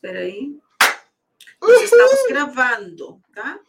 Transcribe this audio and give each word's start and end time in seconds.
espera 0.00 0.20
aí. 0.20 0.58
Nós 1.60 1.82
estamos 1.82 2.26
gravando, 2.26 3.20
tá? 3.34 3.60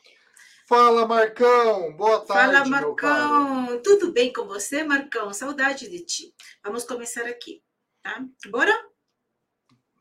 Fala, 0.65 1.05
Marcão! 1.05 1.93
Boa 1.97 2.21
tarde, 2.21 2.53
Fala, 2.53 2.69
Marcão! 2.69 3.81
Tudo 3.83 4.13
bem 4.13 4.31
com 4.31 4.45
você, 4.45 4.81
Marcão? 4.81 5.33
Saudade 5.33 5.89
de 5.89 5.99
ti. 6.05 6.33
Vamos 6.63 6.85
começar 6.85 7.25
aqui, 7.25 7.61
tá? 8.01 8.25
Bora? 8.49 8.73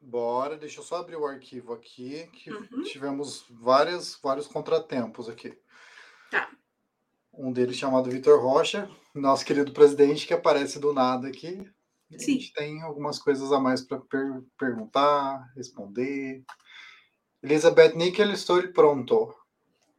Bora, 0.00 0.56
deixa 0.56 0.78
eu 0.78 0.84
só 0.84 0.98
abrir 0.98 1.16
o 1.16 1.26
arquivo 1.26 1.72
aqui, 1.72 2.28
que 2.32 2.52
uhum. 2.52 2.84
tivemos 2.84 3.44
várias, 3.50 4.16
vários 4.22 4.46
contratempos 4.46 5.28
aqui. 5.28 5.58
Tá. 6.30 6.48
Um 7.34 7.52
deles 7.52 7.76
chamado 7.76 8.08
Vitor 8.08 8.40
Rocha, 8.40 8.88
nosso 9.12 9.44
querido 9.44 9.72
presidente, 9.72 10.28
que 10.28 10.34
aparece 10.34 10.78
do 10.78 10.92
nada 10.92 11.26
aqui. 11.26 11.68
Sim. 12.18 12.36
A 12.36 12.40
gente 12.40 12.52
tem 12.52 12.82
algumas 12.82 13.18
coisas 13.18 13.52
a 13.52 13.60
mais 13.60 13.82
para 13.82 14.00
per 14.00 14.42
perguntar, 14.58 15.50
responder. 15.56 16.42
Elizabeth 17.42 17.94
Nickel, 17.94 18.32
estou 18.32 18.72
pronto. 18.72 19.34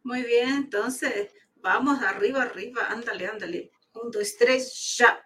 Muy 0.04 0.24
bien, 0.24 0.58
entonces 0.58 1.32
vamos 1.62 2.02
arriba, 2.02 2.44
arriba, 2.44 2.88
ándale, 2.90 3.28
ándale. 3.28 3.72
Um, 3.96 4.10
dois, 4.10 4.36
três, 4.36 4.74
já. 4.98 5.24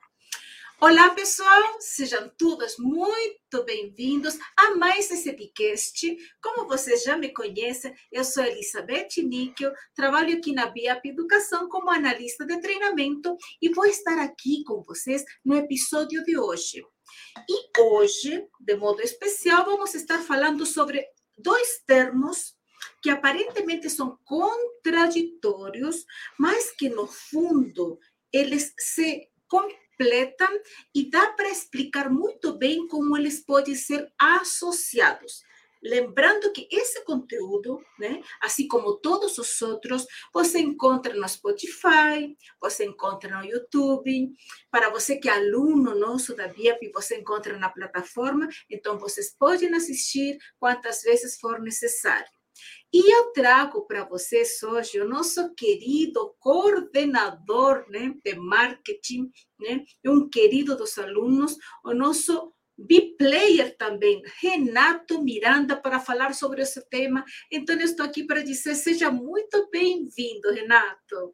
Olá, 0.81 1.11
pessoal, 1.11 1.77
sejam 1.79 2.29
todos 2.37 2.77
muito 2.77 3.63
bem-vindos 3.65 4.37
a 4.57 4.75
mais 4.75 5.09
esse 5.09 5.31
podcast. 5.31 6.17
Como 6.43 6.67
vocês 6.67 7.01
já 7.01 7.17
me 7.17 7.29
conhecem, 7.33 7.95
eu 8.11 8.25
sou 8.25 8.43
Elizabeth 8.43 9.23
Níquel, 9.23 9.73
trabalho 9.95 10.37
aqui 10.37 10.51
na 10.51 10.65
BIAP 10.65 11.05
Educação 11.05 11.69
como 11.69 11.89
analista 11.89 12.45
de 12.45 12.59
treinamento 12.59 13.37
e 13.61 13.73
vou 13.73 13.85
estar 13.85 14.19
aqui 14.19 14.65
com 14.65 14.83
vocês 14.83 15.23
no 15.45 15.55
episódio 15.55 16.21
de 16.25 16.37
hoje. 16.37 16.85
E 17.49 17.81
hoje, 17.81 18.45
de 18.59 18.75
modo 18.75 19.01
especial, 19.01 19.63
vamos 19.63 19.95
estar 19.95 20.19
falando 20.19 20.65
sobre 20.65 21.07
dois 21.37 21.83
termos 21.87 22.53
que 23.01 23.09
aparentemente 23.09 23.89
são 23.89 24.19
contraditórios, 24.25 26.05
mas 26.37 26.69
que 26.71 26.89
no 26.89 27.07
fundo 27.07 27.97
eles 28.31 28.73
se 28.77 29.29
completam 29.95 30.49
e 30.93 31.09
dá 31.09 31.31
para 31.31 31.49
explicar 31.49 32.09
muito 32.09 32.57
bem 32.57 32.87
como 32.87 33.17
eles 33.17 33.43
podem 33.43 33.75
ser 33.75 34.11
associados. 34.19 35.43
Lembrando 35.83 36.51
que 36.51 36.67
esse 36.71 37.03
conteúdo, 37.03 37.79
né, 37.99 38.19
assim 38.41 38.67
como 38.67 38.97
todos 38.97 39.37
os 39.37 39.61
outros, 39.61 40.07
você 40.33 40.59
encontra 40.59 41.13
no 41.13 41.29
Spotify, 41.29 42.35
você 42.59 42.85
encontra 42.85 43.37
no 43.37 43.45
YouTube. 43.45 44.31
Para 44.71 44.89
você 44.89 45.17
que 45.17 45.29
é 45.29 45.33
aluno 45.33 45.93
nosso 45.93 46.35
da 46.35 46.47
BIAP, 46.47 46.91
você 46.91 47.17
encontra 47.19 47.55
na 47.59 47.69
plataforma. 47.69 48.49
Então, 48.67 48.97
vocês 48.97 49.35
podem 49.37 49.71
assistir 49.75 50.39
quantas 50.59 51.03
vezes 51.03 51.37
for 51.39 51.61
necessário. 51.61 52.25
E 52.93 53.13
eu 53.13 53.33
trago 53.33 53.85
para 53.85 54.05
vocês 54.05 54.61
hoje 54.63 54.99
o 54.99 55.07
nosso 55.07 55.53
querido 55.53 56.33
coordenador 56.39 57.85
né, 57.89 58.13
de 58.23 58.35
marketing, 58.35 59.29
né, 59.59 59.83
um 60.05 60.29
querido 60.29 60.77
dos 60.77 60.97
alunos, 60.97 61.57
o 61.83 61.93
nosso 61.93 62.53
B-player 62.77 63.75
também, 63.77 64.21
Renato 64.41 65.21
Miranda, 65.21 65.75
para 65.75 65.99
falar 65.99 66.33
sobre 66.33 66.61
esse 66.61 66.81
tema. 66.89 67.23
Então, 67.51 67.75
eu 67.75 67.85
estou 67.85 68.05
aqui 68.05 68.23
para 68.23 68.43
dizer, 68.43 68.75
seja 68.75 69.09
muito 69.09 69.69
bem-vindo, 69.71 70.51
Renato. 70.51 71.33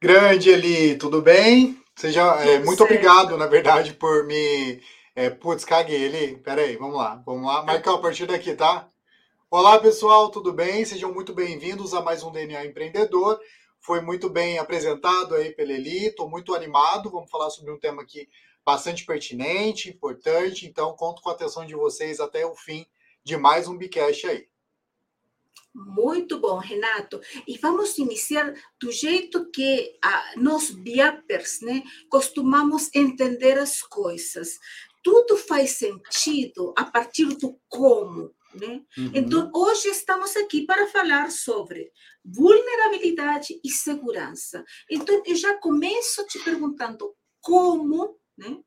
Grande, 0.00 0.50
Eli, 0.50 0.96
tudo 0.96 1.22
bem? 1.22 1.80
Seja 1.96 2.22
é, 2.42 2.58
muito 2.58 2.78
certo. 2.78 2.82
obrigado, 2.82 3.36
na 3.36 3.46
verdade, 3.46 3.94
por 3.94 4.24
me... 4.26 4.80
É, 5.14 5.30
putz, 5.30 5.64
caguei, 5.64 6.04
Eli. 6.04 6.36
Peraí, 6.38 6.76
vamos 6.76 6.96
lá, 6.96 7.22
vamos 7.24 7.46
lá. 7.46 7.62
Marcar 7.62 7.94
a 7.94 7.98
partir 7.98 8.26
daqui, 8.26 8.54
tá? 8.54 8.88
Olá, 9.54 9.78
pessoal, 9.78 10.30
tudo 10.30 10.50
bem? 10.50 10.82
Sejam 10.82 11.12
muito 11.12 11.34
bem-vindos 11.34 11.92
a 11.92 12.00
mais 12.00 12.22
um 12.22 12.32
DNA 12.32 12.64
Empreendedor. 12.64 13.38
Foi 13.82 14.00
muito 14.00 14.30
bem 14.30 14.56
apresentado 14.56 15.34
aí 15.34 15.52
pela 15.54 15.74
Eli, 15.74 16.06
estou 16.06 16.26
muito 16.26 16.54
animado. 16.54 17.10
Vamos 17.10 17.30
falar 17.30 17.50
sobre 17.50 17.70
um 17.70 17.78
tema 17.78 18.00
aqui 18.00 18.26
bastante 18.64 19.04
pertinente, 19.04 19.90
importante, 19.90 20.66
então 20.66 20.96
conto 20.96 21.20
com 21.20 21.28
a 21.28 21.34
atenção 21.34 21.66
de 21.66 21.74
vocês 21.74 22.18
até 22.18 22.46
o 22.46 22.54
fim 22.54 22.86
de 23.22 23.36
mais 23.36 23.68
um 23.68 23.76
Bicast 23.76 24.26
aí. 24.26 24.48
Muito 25.74 26.40
bom, 26.40 26.56
Renato. 26.56 27.20
E 27.46 27.58
vamos 27.58 27.98
iniciar 27.98 28.54
do 28.80 28.90
jeito 28.90 29.50
que 29.50 29.98
ah, 30.02 30.32
nós 30.38 30.70
biapers 30.70 31.60
né, 31.60 31.82
costumamos 32.08 32.88
entender 32.94 33.58
as 33.58 33.82
coisas. 33.82 34.58
Tudo 35.02 35.36
faz 35.36 35.72
sentido 35.72 36.72
a 36.74 36.86
partir 36.86 37.26
do 37.26 37.60
como. 37.68 38.34
Né? 38.54 38.84
Uhum. 38.98 39.10
Então, 39.14 39.50
hoje 39.54 39.88
estamos 39.88 40.36
aqui 40.36 40.66
para 40.66 40.86
falar 40.88 41.30
sobre 41.30 41.90
vulnerabilidade 42.24 43.58
e 43.64 43.70
segurança. 43.70 44.64
Então, 44.90 45.22
eu 45.24 45.34
já 45.34 45.56
começo 45.58 46.26
te 46.26 46.38
perguntando 46.40 47.14
como, 47.40 48.18
né? 48.36 48.58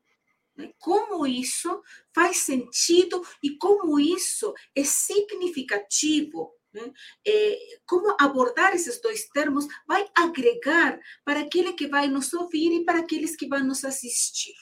né? 0.56 0.72
Como 0.78 1.26
isso 1.26 1.82
faz 2.14 2.38
sentido 2.38 3.24
e 3.42 3.56
como 3.56 4.00
isso 4.00 4.52
é 4.74 4.82
significativo 4.82 6.56
né? 6.76 6.92
É, 7.26 7.58
como 7.86 8.14
abordar 8.20 8.74
esses 8.74 9.00
dois 9.00 9.26
termos 9.28 9.66
vai 9.88 10.06
agregar 10.14 11.00
para 11.24 11.40
aquele 11.40 11.72
que 11.72 11.88
vai 11.88 12.06
nos 12.06 12.32
ouvir 12.34 12.70
e 12.72 12.84
para 12.84 12.98
aqueles 12.98 13.34
que 13.34 13.48
vão 13.48 13.64
nos 13.64 13.82
assistir. 13.82 14.54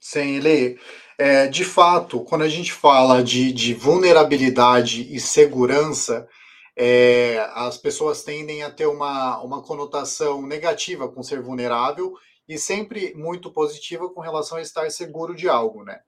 Sim, 0.00 0.36
ele, 0.36 0.78
é, 1.18 1.48
de 1.48 1.64
fato, 1.64 2.20
quando 2.24 2.42
a 2.42 2.48
gente 2.48 2.72
fala 2.72 3.22
de, 3.22 3.52
de 3.52 3.74
vulnerabilidade 3.74 5.12
e 5.14 5.18
segurança, 5.18 6.28
é, 6.76 7.38
as 7.54 7.76
pessoas 7.76 8.22
tendem 8.22 8.62
a 8.62 8.70
ter 8.70 8.86
uma, 8.86 9.42
uma 9.42 9.60
conotação 9.60 10.46
negativa 10.46 11.08
com 11.08 11.22
ser 11.22 11.42
vulnerável 11.42 12.14
e 12.48 12.56
sempre 12.56 13.12
muito 13.14 13.50
positiva 13.52 14.08
com 14.08 14.20
relação 14.20 14.58
a 14.58 14.62
estar 14.62 14.88
seguro 14.90 15.34
de 15.34 15.48
algo, 15.48 15.82
né? 15.82 15.98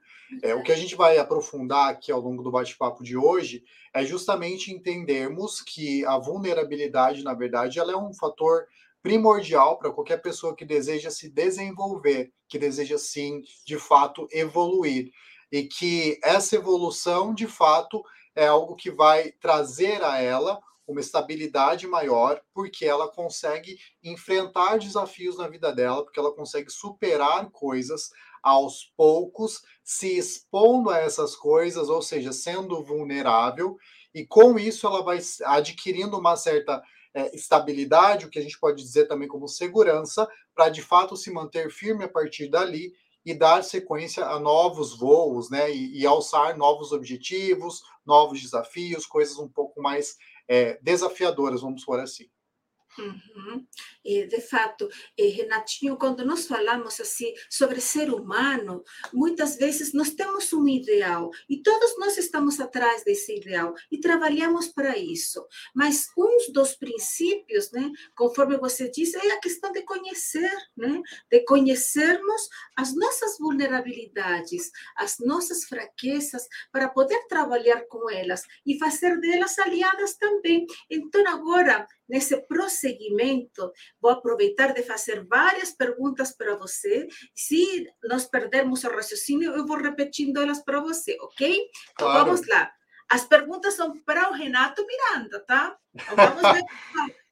É, 0.43 0.55
o 0.55 0.63
que 0.63 0.71
a 0.71 0.77
gente 0.77 0.95
vai 0.95 1.19
aprofundar 1.19 1.91
aqui 1.91 2.13
ao 2.13 2.21
longo 2.21 2.43
do 2.45 2.53
bate-papo 2.53 3.03
de 3.03 3.17
hoje 3.17 3.65
é 3.93 4.05
justamente 4.05 4.73
entendermos 4.73 5.61
que 5.61 6.05
a 6.07 6.17
vulnerabilidade, 6.19 7.25
na 7.25 7.35
verdade, 7.35 7.81
ela 7.81 7.93
é 7.93 7.97
um 7.97 8.15
fator 8.15 8.67
primordial 9.03 9.79
para 9.79 9.91
qualquer 9.91 10.19
pessoa 10.19 10.55
que 10.55 10.65
deseja 10.65 11.11
se 11.11 11.31
desenvolver, 11.31 12.33
que 12.49 12.59
deseja 12.59 12.99
sim, 12.99 13.43
de 13.67 13.79
fato, 13.79 14.27
evoluir. 14.31 15.11
E 15.51 15.65
que 15.65 16.19
essa 16.23 16.57
evolução, 16.57 17.35
de 17.35 17.47
fato, 17.47 18.03
é 18.35 18.47
algo 18.47 18.77
que 18.77 18.91
vai 18.91 19.33
trazer 19.33 20.03
a 20.05 20.21
ela 20.21 20.61
uma 20.87 21.01
estabilidade 21.01 21.87
maior, 21.87 22.41
porque 22.53 22.85
ela 22.85 23.09
consegue 23.09 23.79
enfrentar 24.03 24.79
desafios 24.79 25.39
na 25.39 25.47
vida 25.49 25.73
dela, 25.73 26.03
porque 26.03 26.19
ela 26.19 26.35
consegue 26.35 26.71
superar 26.71 27.49
coisas 27.51 28.11
aos 28.43 28.93
poucos, 28.97 29.63
se 29.85 30.19
expondo 30.19 30.91
a 30.91 30.99
essas 30.99 31.37
coisas, 31.37 31.89
ou 31.89 32.03
seja, 32.03 32.33
sendo 32.33 32.83
vulnerável, 32.83 33.77
e 34.13 34.27
com 34.27 34.59
isso 34.59 34.87
ela 34.87 35.03
vai 35.03 35.21
adquirindo 35.45 36.19
uma 36.19 36.37
certa 36.37 36.83
é, 37.15 37.35
estabilidade, 37.35 38.27
o 38.27 38.31
que 38.31 38.39
a 38.39 38.43
gente 38.43 38.59
pode 38.59 38.83
dizer 38.83 39.07
também 39.07 39.29
como 39.29 39.49
segurança, 39.49 40.29
para 40.55 40.69
de 40.69 40.83
fato 40.83 41.17
se 41.17 41.31
manter 41.31 41.71
firme 41.71 42.05
a 42.05 42.09
partir 42.09 42.49
dali 42.49 42.93
e 43.25 43.35
dar 43.35 43.63
sequência 43.63 44.25
a 44.25 44.39
novos 44.39 44.97
voos, 44.97 45.51
né? 45.51 45.71
E, 45.71 46.01
e 46.01 46.07
alçar 46.07 46.57
novos 46.57 46.93
objetivos, 46.93 47.83
novos 48.05 48.41
desafios, 48.41 49.07
coisas 49.07 49.39
um 49.39 49.49
pouco 49.49 49.81
mais 49.81 50.17
é, 50.49 50.79
desafiadoras, 50.83 51.61
vamos 51.61 51.85
por 51.85 52.01
assim. 52.01 52.29
Uhum. 52.99 53.67
De 54.05 54.41
fato, 54.41 54.89
eh, 55.17 55.27
Renatinho, 55.29 55.97
quando 55.97 56.25
nós 56.25 56.47
falamos 56.47 57.01
assim 57.01 57.33
sobre 57.49 57.81
ser 57.81 58.13
humano, 58.13 58.83
muitas 59.13 59.57
vezes 59.57 59.93
nós 59.93 60.11
temos 60.11 60.53
um 60.53 60.67
ideal 60.67 61.31
e 61.49 61.63
todos 61.63 61.97
nós 61.99 62.19
estamos 62.19 62.59
atrás 62.59 63.05
desse 63.05 63.37
ideal 63.37 63.75
e 63.91 64.01
trabalhamos 64.01 64.69
para 64.69 64.99
isso. 64.99 65.47
Mas 65.75 66.07
um 66.17 66.53
dos 66.53 66.75
princípios, 66.75 67.71
né, 67.71 67.91
conforme 68.15 68.57
você 68.59 68.91
disse, 68.91 69.17
é 69.17 69.33
a 69.33 69.41
questão 69.41 69.71
de 69.71 69.83
conhecer, 69.83 70.51
né, 70.77 71.01
de 71.31 71.45
conhecermos 71.45 72.49
as 72.77 72.95
nossas 72.95 73.39
vulnerabilidades, 73.39 74.71
as 74.97 75.17
nossas 75.21 75.65
fraquezas, 75.65 76.47
para 76.73 76.89
poder 76.89 77.27
trabalhar 77.29 77.83
com 77.87 78.11
elas 78.11 78.43
e 78.67 78.79
fazer 78.79 79.21
delas 79.21 79.59
aliadas 79.59 80.17
também. 80.17 80.67
Então, 80.91 81.27
agora, 81.29 81.87
nesse 82.11 82.37
prosseguimento, 82.43 83.73
vou 84.01 84.11
aproveitar 84.11 84.75
de 84.75 84.83
fazer 84.83 85.25
várias 85.25 85.71
perguntas 85.71 86.37
para 86.37 86.57
você. 86.57 87.07
Se 87.35 87.87
nós 88.05 88.27
perdermos 88.27 88.85
o 88.85 88.91
raciocínio, 88.91 89.53
eu 89.53 89.67
vou 89.67 89.79
repetindo 89.79 90.43
elas 90.43 90.63
para 90.63 90.81
você, 90.81 91.17
ok? 91.21 91.59
Então, 91.93 92.13
vamos 92.13 92.47
lá. 92.47 92.71
As 93.09 93.25
perguntas 93.25 93.75
são 93.75 93.99
para 94.03 94.31
o 94.31 94.35
Renato 94.35 94.85
Miranda, 94.87 95.41
tá? 95.41 95.77
Então, 95.95 96.17
vamos 96.17 96.43
ver 96.55 96.65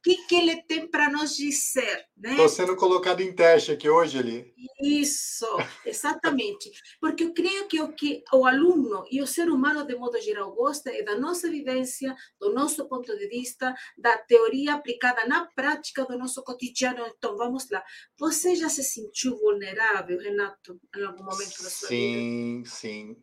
que, 0.03 0.15
que 0.27 0.35
ele 0.35 0.61
tem 0.63 0.87
para 0.87 1.09
nos 1.09 1.35
dizer. 1.35 2.05
Né? 2.17 2.31
Estou 2.31 2.49
sendo 2.49 2.75
colocado 2.75 3.21
em 3.21 3.33
teste 3.33 3.71
aqui 3.71 3.89
hoje, 3.89 4.17
ali. 4.17 4.53
Isso, 4.81 5.45
exatamente. 5.85 6.71
Porque 6.99 7.23
eu 7.23 7.33
creio 7.33 7.67
que 7.67 7.81
o 7.81 7.91
que 7.91 8.23
o 8.33 8.45
aluno 8.45 9.03
e 9.11 9.21
o 9.21 9.27
ser 9.27 9.49
humano, 9.49 9.85
de 9.85 9.95
modo 9.95 10.19
geral, 10.21 10.53
gosta 10.53 10.89
é 10.89 11.03
da 11.03 11.17
nossa 11.17 11.49
vivência, 11.49 12.15
do 12.39 12.53
nosso 12.53 12.87
ponto 12.87 13.17
de 13.17 13.27
vista, 13.27 13.73
da 13.97 14.17
teoria 14.17 14.73
aplicada 14.73 15.25
na 15.27 15.45
prática 15.53 16.05
do 16.05 16.17
nosso 16.17 16.43
cotidiano. 16.43 17.05
Então, 17.17 17.35
vamos 17.37 17.69
lá. 17.69 17.83
Você 18.17 18.55
já 18.55 18.69
se 18.69 18.83
sentiu 18.83 19.37
vulnerável, 19.37 20.17
Renato, 20.19 20.79
em 20.95 21.03
algum 21.03 21.23
momento 21.23 21.61
da 21.63 21.69
sua 21.69 21.89
sim, 21.89 22.13
vida? 22.13 22.19
Sim, 22.19 22.63
sim. 22.65 23.17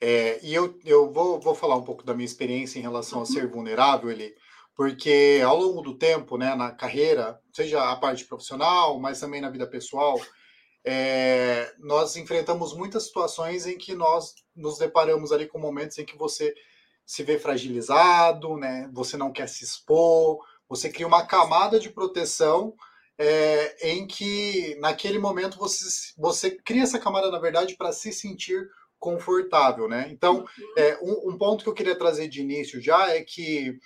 É, 0.00 0.40
e 0.42 0.52
eu, 0.52 0.76
eu 0.84 1.12
vou, 1.12 1.38
vou 1.38 1.54
falar 1.54 1.76
um 1.76 1.84
pouco 1.84 2.02
da 2.02 2.12
minha 2.12 2.26
experiência 2.26 2.78
em 2.78 2.82
relação 2.82 3.18
uhum. 3.18 3.22
a 3.22 3.26
ser 3.26 3.46
vulnerável, 3.46 4.10
ele 4.10 4.34
porque 4.74 5.40
ao 5.44 5.56
longo 5.56 5.82
do 5.82 5.96
tempo, 5.96 6.36
né, 6.36 6.54
na 6.54 6.70
carreira, 6.70 7.40
seja 7.52 7.90
a 7.90 7.96
parte 7.96 8.24
profissional, 8.24 8.98
mas 8.98 9.20
também 9.20 9.40
na 9.40 9.50
vida 9.50 9.66
pessoal, 9.66 10.20
é, 10.84 11.72
nós 11.78 12.16
enfrentamos 12.16 12.74
muitas 12.74 13.04
situações 13.04 13.66
em 13.66 13.76
que 13.76 13.94
nós 13.94 14.34
nos 14.56 14.78
deparamos 14.78 15.30
ali 15.30 15.46
com 15.46 15.58
momentos 15.58 15.98
em 15.98 16.04
que 16.04 16.16
você 16.16 16.54
se 17.04 17.22
vê 17.22 17.38
fragilizado, 17.38 18.56
né, 18.56 18.88
você 18.92 19.16
não 19.16 19.32
quer 19.32 19.48
se 19.48 19.64
expor, 19.64 20.38
você 20.68 20.88
cria 20.88 21.06
uma 21.06 21.26
camada 21.26 21.78
de 21.78 21.90
proteção 21.90 22.74
é, 23.18 23.90
em 23.90 24.06
que 24.06 24.76
naquele 24.80 25.18
momento 25.18 25.58
você, 25.58 25.84
você 26.16 26.50
cria 26.50 26.82
essa 26.82 26.98
camada, 26.98 27.30
na 27.30 27.38
verdade, 27.38 27.76
para 27.76 27.92
se 27.92 28.12
sentir 28.12 28.68
confortável, 28.98 29.88
né? 29.88 30.08
Então, 30.10 30.38
uhum. 30.38 30.74
é, 30.76 30.98
um, 31.02 31.30
um 31.30 31.38
ponto 31.38 31.62
que 31.62 31.68
eu 31.68 31.74
queria 31.74 31.98
trazer 31.98 32.28
de 32.28 32.40
início 32.40 32.80
já 32.80 33.10
é 33.10 33.20
que 33.20 33.78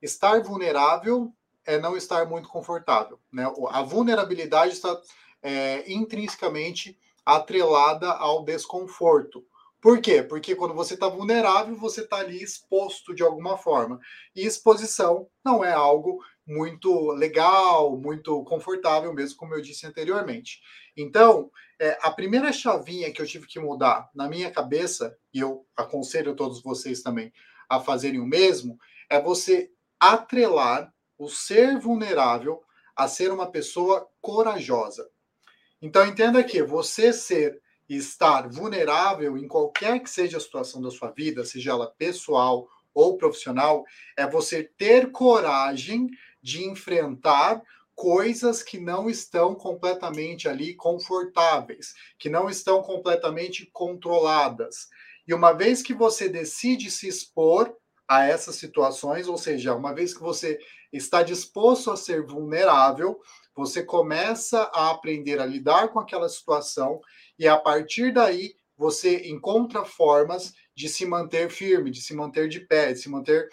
estar 0.00 0.42
vulnerável 0.42 1.32
é 1.64 1.78
não 1.78 1.96
estar 1.96 2.24
muito 2.26 2.48
confortável. 2.48 3.18
Né? 3.32 3.44
A 3.70 3.82
vulnerabilidade 3.82 4.72
está 4.72 5.00
é, 5.42 5.90
intrinsecamente 5.92 6.98
atrelada 7.24 8.10
ao 8.10 8.42
desconforto. 8.42 9.44
Por 9.80 10.00
quê? 10.00 10.22
Porque 10.22 10.56
quando 10.56 10.74
você 10.74 10.94
está 10.94 11.08
vulnerável, 11.08 11.76
você 11.76 12.00
está 12.00 12.16
ali 12.16 12.42
exposto 12.42 13.14
de 13.14 13.22
alguma 13.22 13.56
forma. 13.56 14.00
E 14.34 14.44
exposição 14.44 15.28
não 15.44 15.62
é 15.62 15.72
algo 15.72 16.20
muito 16.46 17.10
legal, 17.12 17.96
muito 17.96 18.42
confortável 18.44 19.12
mesmo, 19.12 19.36
como 19.36 19.54
eu 19.54 19.60
disse 19.60 19.86
anteriormente. 19.86 20.60
Então, 20.96 21.50
é, 21.78 21.96
a 22.02 22.10
primeira 22.10 22.52
chavinha 22.52 23.12
que 23.12 23.22
eu 23.22 23.26
tive 23.26 23.46
que 23.46 23.60
mudar 23.60 24.10
na 24.14 24.26
minha 24.26 24.50
cabeça, 24.50 25.16
e 25.32 25.38
eu 25.38 25.64
aconselho 25.76 26.34
todos 26.34 26.62
vocês 26.62 27.02
também 27.02 27.32
a 27.68 27.78
fazerem 27.78 28.18
o 28.18 28.26
mesmo, 28.26 28.78
é 29.08 29.20
você 29.20 29.70
atrelar 30.00 30.92
o 31.18 31.28
ser 31.28 31.78
vulnerável 31.78 32.62
a 32.96 33.08
ser 33.08 33.32
uma 33.32 33.50
pessoa 33.50 34.08
corajosa. 34.20 35.08
Então 35.80 36.06
entenda 36.06 36.42
que 36.42 36.62
você 36.62 37.12
ser 37.12 37.60
e 37.88 37.96
estar 37.96 38.48
vulnerável 38.48 39.38
em 39.38 39.48
qualquer 39.48 40.00
que 40.00 40.10
seja 40.10 40.36
a 40.36 40.40
situação 40.40 40.82
da 40.82 40.90
sua 40.90 41.10
vida, 41.10 41.44
seja 41.44 41.70
ela 41.70 41.86
pessoal 41.86 42.68
ou 42.92 43.16
profissional, 43.16 43.84
é 44.16 44.26
você 44.26 44.64
ter 44.64 45.10
coragem 45.10 46.08
de 46.42 46.64
enfrentar 46.64 47.62
coisas 47.94 48.62
que 48.62 48.78
não 48.78 49.08
estão 49.08 49.54
completamente 49.54 50.48
ali 50.48 50.74
confortáveis, 50.74 51.94
que 52.18 52.28
não 52.28 52.48
estão 52.48 52.82
completamente 52.82 53.68
controladas. 53.72 54.88
E 55.26 55.34
uma 55.34 55.52
vez 55.52 55.82
que 55.82 55.94
você 55.94 56.28
decide 56.28 56.90
se 56.90 57.08
expor, 57.08 57.74
a 58.08 58.26
essas 58.26 58.56
situações, 58.56 59.28
ou 59.28 59.36
seja, 59.36 59.74
uma 59.74 59.94
vez 59.94 60.14
que 60.14 60.22
você 60.22 60.58
está 60.92 61.22
disposto 61.22 61.90
a 61.90 61.96
ser 61.96 62.24
vulnerável, 62.24 63.20
você 63.54 63.82
começa 63.82 64.62
a 64.72 64.90
aprender 64.90 65.38
a 65.40 65.46
lidar 65.46 65.88
com 65.88 66.00
aquela 66.00 66.28
situação 66.28 67.00
e 67.38 67.46
a 67.46 67.56
partir 67.56 68.12
daí 68.12 68.54
você 68.76 69.28
encontra 69.28 69.84
formas 69.84 70.54
de 70.74 70.88
se 70.88 71.04
manter 71.04 71.50
firme, 71.50 71.90
de 71.90 72.00
se 72.00 72.14
manter 72.14 72.48
de 72.48 72.60
pé, 72.60 72.92
de 72.92 73.00
se 73.00 73.10
manter 73.10 73.48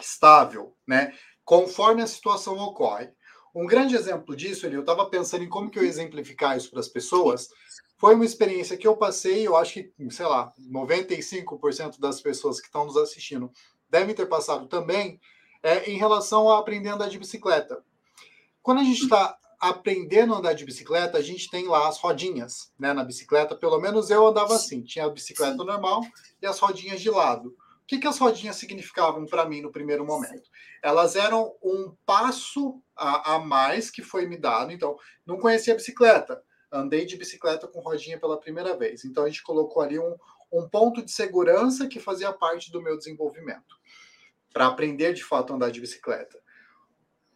estável, 0.00 0.76
né? 0.86 1.14
Conforme 1.44 2.02
a 2.02 2.06
situação 2.06 2.58
ocorre. 2.58 3.08
Um 3.54 3.64
grande 3.66 3.94
exemplo 3.94 4.36
disso, 4.36 4.66
eu 4.66 4.80
estava 4.80 5.08
pensando 5.08 5.44
em 5.44 5.48
como 5.48 5.70
que 5.70 5.78
eu 5.78 5.84
exemplificar 5.84 6.56
isso 6.56 6.70
para 6.70 6.80
as 6.80 6.88
pessoas. 6.88 7.48
Foi 7.96 8.14
uma 8.14 8.24
experiência 8.24 8.76
que 8.76 8.86
eu 8.86 8.96
passei, 8.96 9.46
eu 9.46 9.56
acho 9.56 9.74
que, 9.74 9.92
sei 10.10 10.26
lá, 10.26 10.52
95% 10.60 11.98
das 11.98 12.20
pessoas 12.20 12.60
que 12.60 12.66
estão 12.66 12.84
nos 12.84 12.96
assistindo 12.96 13.50
devem 13.90 14.14
ter 14.14 14.26
passado 14.26 14.66
também, 14.66 15.20
é, 15.62 15.90
em 15.90 15.96
relação 15.96 16.50
a 16.50 16.58
aprender 16.58 16.88
a 16.88 16.94
andar 16.94 17.08
de 17.08 17.18
bicicleta. 17.18 17.82
Quando 18.62 18.80
a 18.80 18.84
gente 18.84 19.02
está 19.02 19.36
aprendendo 19.58 20.34
a 20.34 20.38
andar 20.38 20.52
de 20.52 20.64
bicicleta, 20.64 21.18
a 21.18 21.22
gente 21.22 21.50
tem 21.50 21.66
lá 21.66 21.88
as 21.88 21.98
rodinhas 21.98 22.72
né, 22.78 22.92
na 22.92 23.02
bicicleta. 23.02 23.56
Pelo 23.56 23.80
menos 23.80 24.10
eu 24.10 24.26
andava 24.26 24.54
assim: 24.54 24.82
tinha 24.82 25.06
a 25.06 25.10
bicicleta 25.10 25.64
normal 25.64 26.02
e 26.40 26.46
as 26.46 26.58
rodinhas 26.58 27.00
de 27.00 27.10
lado. 27.10 27.48
O 27.48 27.86
que, 27.88 27.98
que 27.98 28.06
as 28.06 28.18
rodinhas 28.18 28.56
significavam 28.56 29.24
para 29.24 29.46
mim 29.46 29.62
no 29.62 29.72
primeiro 29.72 30.04
momento? 30.04 30.50
Elas 30.82 31.16
eram 31.16 31.54
um 31.62 31.94
passo 32.04 32.82
a, 32.94 33.34
a 33.34 33.38
mais 33.38 33.90
que 33.90 34.02
foi 34.02 34.26
me 34.26 34.36
dado. 34.36 34.70
Então, 34.70 34.94
não 35.26 35.38
conhecia 35.38 35.72
a 35.72 35.76
bicicleta, 35.76 36.42
andei 36.70 37.06
de 37.06 37.16
bicicleta 37.16 37.66
com 37.66 37.80
rodinha 37.80 38.20
pela 38.20 38.38
primeira 38.38 38.76
vez. 38.76 39.06
Então, 39.06 39.24
a 39.24 39.28
gente 39.28 39.42
colocou 39.42 39.82
ali 39.82 39.98
um, 39.98 40.14
um 40.52 40.68
ponto 40.68 41.02
de 41.02 41.10
segurança 41.10 41.88
que 41.88 41.98
fazia 41.98 42.30
parte 42.30 42.70
do 42.70 42.82
meu 42.82 42.96
desenvolvimento, 42.96 43.77
para 44.58 44.66
aprender 44.66 45.14
de 45.14 45.22
fato 45.22 45.52
a 45.52 45.56
andar 45.56 45.70
de 45.70 45.80
bicicleta. 45.80 46.36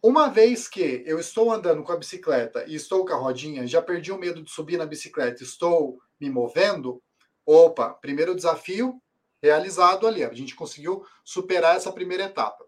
Uma 0.01 0.27
vez 0.27 0.67
que 0.67 1.01
eu 1.05 1.17
estou 1.17 1.53
andando 1.53 1.81
com 1.81 1.93
a 1.93 1.97
bicicleta 1.97 2.65
e 2.67 2.75
estou 2.75 3.05
com 3.05 3.13
a 3.13 3.15
rodinha, 3.15 3.65
já 3.65 3.81
perdi 3.81 4.11
o 4.11 4.17
medo 4.17 4.43
de 4.43 4.51
subir 4.51 4.75
na 4.75 4.85
bicicleta, 4.85 5.41
estou 5.41 6.01
me 6.19 6.29
movendo, 6.29 7.01
opa, 7.45 7.91
primeiro 7.91 8.35
desafio 8.35 9.01
realizado 9.41 10.05
ali. 10.05 10.21
A 10.21 10.33
gente 10.33 10.53
conseguiu 10.53 11.05
superar 11.23 11.77
essa 11.77 11.93
primeira 11.93 12.25
etapa. 12.25 12.65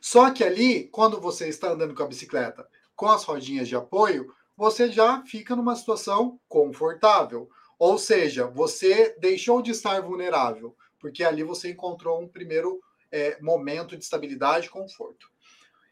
Só 0.00 0.30
que 0.30 0.42
ali, 0.42 0.84
quando 0.84 1.20
você 1.20 1.46
está 1.46 1.70
andando 1.70 1.94
com 1.94 2.02
a 2.02 2.08
bicicleta 2.08 2.66
com 2.96 3.08
as 3.08 3.24
rodinhas 3.24 3.68
de 3.68 3.76
apoio, 3.76 4.34
você 4.56 4.90
já 4.90 5.22
fica 5.26 5.54
numa 5.54 5.76
situação 5.76 6.40
confortável. 6.48 7.46
Ou 7.78 7.98
seja, 7.98 8.46
você 8.46 9.14
deixou 9.20 9.60
de 9.60 9.72
estar 9.72 10.00
vulnerável, 10.00 10.74
porque 10.98 11.22
ali 11.22 11.42
você 11.42 11.72
encontrou 11.72 12.22
um 12.22 12.26
primeiro 12.28 12.80
é, 13.10 13.38
momento 13.40 13.96
de 13.96 14.04
estabilidade 14.04 14.66
e 14.66 14.70
conforto. 14.70 15.28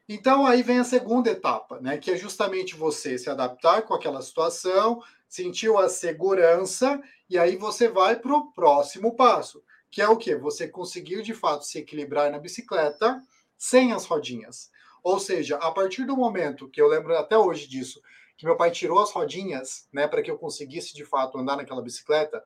Então 0.08 0.46
aí 0.46 0.62
vem 0.62 0.78
a 0.78 0.84
segunda 0.84 1.30
etapa, 1.30 1.80
né, 1.80 1.98
que 1.98 2.10
é 2.10 2.16
justamente 2.16 2.74
você 2.74 3.18
se 3.18 3.28
adaptar 3.28 3.82
com 3.82 3.92
aquela 3.92 4.22
situação, 4.22 5.02
sentiu 5.28 5.76
a 5.78 5.88
segurança 5.88 7.00
e 7.28 7.36
aí 7.36 7.56
você 7.56 7.88
vai 7.88 8.16
para 8.16 8.34
o 8.34 8.50
próximo 8.52 9.14
passo, 9.14 9.62
que 9.90 10.00
é 10.00 10.08
o 10.08 10.16
que? 10.16 10.34
Você 10.36 10.66
conseguir 10.66 11.22
de 11.22 11.34
fato 11.34 11.64
se 11.64 11.78
equilibrar 11.78 12.30
na 12.30 12.38
bicicleta 12.38 13.22
sem 13.56 13.92
as 13.92 14.06
rodinhas. 14.06 14.70
Ou 15.02 15.18
seja, 15.18 15.56
a 15.56 15.70
partir 15.70 16.04
do 16.04 16.16
momento 16.16 16.68
que 16.68 16.80
eu 16.80 16.88
lembro 16.88 17.16
até 17.16 17.36
hoje 17.36 17.68
disso, 17.68 18.00
que 18.36 18.46
meu 18.46 18.56
pai 18.56 18.70
tirou 18.70 19.00
as 19.00 19.10
rodinhas, 19.10 19.88
né, 19.92 20.06
para 20.06 20.22
que 20.22 20.30
eu 20.30 20.38
conseguisse 20.38 20.94
de 20.94 21.04
fato 21.04 21.38
andar 21.38 21.56
naquela 21.56 21.82
bicicleta, 21.82 22.42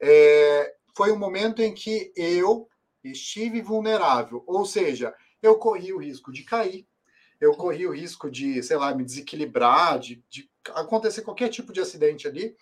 é, 0.00 0.74
foi 0.96 1.12
um 1.12 1.18
momento 1.18 1.62
em 1.62 1.74
que 1.74 2.12
eu 2.16 2.68
estive 3.10 3.60
vulnerável, 3.60 4.42
ou 4.46 4.64
seja, 4.64 5.14
eu 5.42 5.56
corri 5.56 5.92
o 5.92 5.98
risco 5.98 6.32
de 6.32 6.42
cair, 6.42 6.86
eu 7.40 7.52
corri 7.52 7.86
o 7.86 7.92
risco 7.92 8.30
de, 8.30 8.62
sei 8.62 8.76
lá, 8.76 8.94
me 8.94 9.04
desequilibrar, 9.04 9.98
de, 9.98 10.24
de 10.28 10.48
acontecer 10.74 11.22
qualquer 11.22 11.48
tipo 11.48 11.72
de 11.72 11.80
acidente 11.80 12.26
ali. 12.26 12.56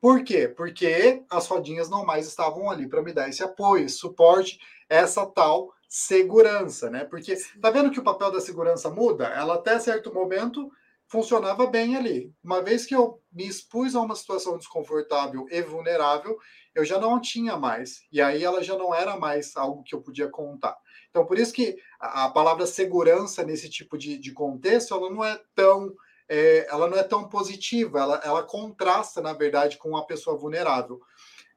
Por 0.00 0.22
quê? 0.24 0.48
Porque 0.48 1.22
as 1.30 1.46
rodinhas 1.46 1.88
não 1.88 2.04
mais 2.04 2.26
estavam 2.26 2.70
ali 2.70 2.88
para 2.88 3.02
me 3.02 3.12
dar 3.12 3.28
esse 3.28 3.42
apoio, 3.42 3.84
esse 3.84 3.96
suporte, 3.96 4.58
essa 4.88 5.24
tal 5.24 5.72
segurança, 5.88 6.90
né? 6.90 7.04
Porque 7.04 7.36
tá 7.60 7.70
vendo 7.70 7.90
que 7.90 8.00
o 8.00 8.04
papel 8.04 8.30
da 8.30 8.40
segurança 8.40 8.90
muda? 8.90 9.26
Ela 9.26 9.54
até 9.54 9.78
certo 9.78 10.12
momento 10.12 10.70
funcionava 11.12 11.66
bem 11.66 11.94
ali. 11.94 12.34
Uma 12.42 12.62
vez 12.62 12.86
que 12.86 12.96
eu 12.96 13.20
me 13.30 13.46
expus 13.46 13.94
a 13.94 14.00
uma 14.00 14.16
situação 14.16 14.56
desconfortável 14.56 15.46
e 15.50 15.60
vulnerável, 15.60 16.38
eu 16.74 16.86
já 16.86 16.98
não 16.98 17.20
tinha 17.20 17.54
mais. 17.54 18.00
E 18.10 18.18
aí 18.18 18.42
ela 18.42 18.62
já 18.62 18.78
não 18.78 18.94
era 18.94 19.14
mais 19.18 19.54
algo 19.54 19.82
que 19.82 19.94
eu 19.94 20.00
podia 20.00 20.30
contar. 20.30 20.74
Então, 21.10 21.26
por 21.26 21.38
isso 21.38 21.52
que 21.52 21.76
a, 22.00 22.30
palavra 22.30 22.64
segurança 22.64 23.44
nesse 23.44 23.68
tipo 23.68 23.98
de, 23.98 24.16
de 24.16 24.32
contexto, 24.32 24.94
ela 24.94 25.10
não 25.10 25.22
é 25.22 25.38
tão 25.54 25.94
é, 26.26 26.66
ela 26.70 26.88
não 26.88 26.96
é 26.96 27.02
tão 27.02 27.28
positiva, 27.28 28.00
ela, 28.00 28.20
ela 28.24 28.42
contrasta, 28.42 29.20
na 29.20 29.34
verdade, 29.34 29.76
com 29.76 29.90
uma 29.90 30.06
pessoa 30.06 30.34
vulnerável. 30.34 30.98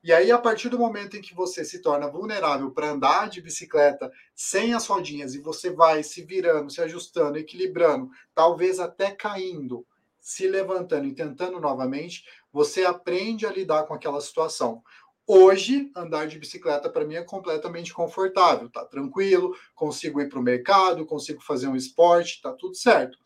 E 0.05 0.13
aí, 0.13 0.31
a 0.31 0.37
partir 0.37 0.69
do 0.69 0.77
momento 0.77 1.17
em 1.17 1.21
que 1.21 1.33
você 1.33 1.65
se 1.65 1.81
torna 1.81 2.07
vulnerável 2.07 2.69
para 2.69 2.91
andar 2.91 3.27
de 3.27 3.41
bicicleta 3.41 4.11
sem 4.35 4.71
as 4.71 4.85
rodinhas 4.85 5.33
e 5.33 5.39
você 5.39 5.71
vai 5.71 6.03
se 6.03 6.21
virando, 6.21 6.69
se 6.69 6.79
ajustando, 6.79 7.39
equilibrando, 7.39 8.11
talvez 8.31 8.79
até 8.79 9.09
caindo, 9.09 9.83
se 10.19 10.47
levantando 10.47 11.07
e 11.07 11.15
tentando 11.15 11.59
novamente, 11.59 12.23
você 12.53 12.85
aprende 12.85 13.47
a 13.47 13.51
lidar 13.51 13.87
com 13.87 13.95
aquela 13.95 14.21
situação. 14.21 14.83
Hoje, 15.25 15.89
andar 15.95 16.27
de 16.27 16.37
bicicleta 16.37 16.87
para 16.87 17.03
mim 17.03 17.15
é 17.15 17.23
completamente 17.23 17.91
confortável, 17.91 18.69
tá 18.69 18.85
tranquilo, 18.85 19.57
consigo 19.73 20.21
ir 20.21 20.29
para 20.29 20.37
o 20.37 20.43
mercado, 20.43 21.03
consigo 21.07 21.41
fazer 21.41 21.67
um 21.67 21.75
esporte, 21.75 22.43
tá 22.43 22.53
tudo 22.53 22.75
certo. 22.75 23.17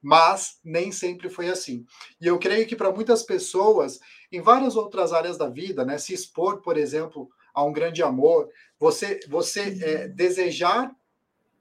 Mas 0.00 0.58
nem 0.64 0.92
sempre 0.92 1.28
foi 1.28 1.48
assim. 1.48 1.84
E 2.20 2.26
eu 2.26 2.38
creio 2.38 2.66
que 2.66 2.76
para 2.76 2.92
muitas 2.92 3.22
pessoas, 3.22 3.98
em 4.30 4.40
várias 4.40 4.76
outras 4.76 5.12
áreas 5.12 5.36
da 5.36 5.48
vida, 5.48 5.84
né, 5.84 5.98
se 5.98 6.14
expor, 6.14 6.62
por 6.62 6.76
exemplo, 6.78 7.28
a 7.52 7.64
um 7.64 7.72
grande 7.72 8.02
amor, 8.02 8.48
você, 8.78 9.18
você 9.28 9.78
é, 9.82 10.08
desejar, 10.08 10.94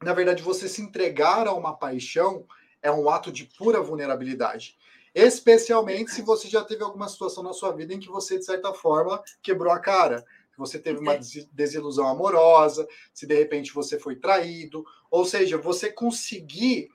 na 0.03 0.13
verdade, 0.13 0.43
você 0.43 0.69
se 0.69 0.81
entregar 0.81 1.47
a 1.47 1.53
uma 1.53 1.75
paixão 1.75 2.45
é 2.81 2.91
um 2.91 3.09
ato 3.09 3.31
de 3.31 3.45
pura 3.57 3.81
vulnerabilidade. 3.81 4.77
Especialmente 5.13 6.11
se 6.11 6.21
você 6.21 6.47
já 6.47 6.63
teve 6.63 6.83
alguma 6.83 7.09
situação 7.09 7.41
na 7.41 7.53
sua 7.53 7.71
vida 7.71 7.93
em 7.93 7.99
que 7.99 8.07
você, 8.07 8.37
de 8.37 8.45
certa 8.45 8.71
forma, 8.73 9.21
quebrou 9.41 9.73
a 9.73 9.79
cara. 9.79 10.23
Você 10.57 10.77
teve 10.77 10.99
uma 10.99 11.17
desilusão 11.51 12.07
amorosa, 12.07 12.87
se 13.13 13.25
de 13.25 13.35
repente 13.35 13.73
você 13.73 13.99
foi 13.99 14.15
traído. 14.15 14.85
Ou 15.09 15.25
seja, 15.25 15.57
você 15.57 15.91
conseguir 15.91 16.89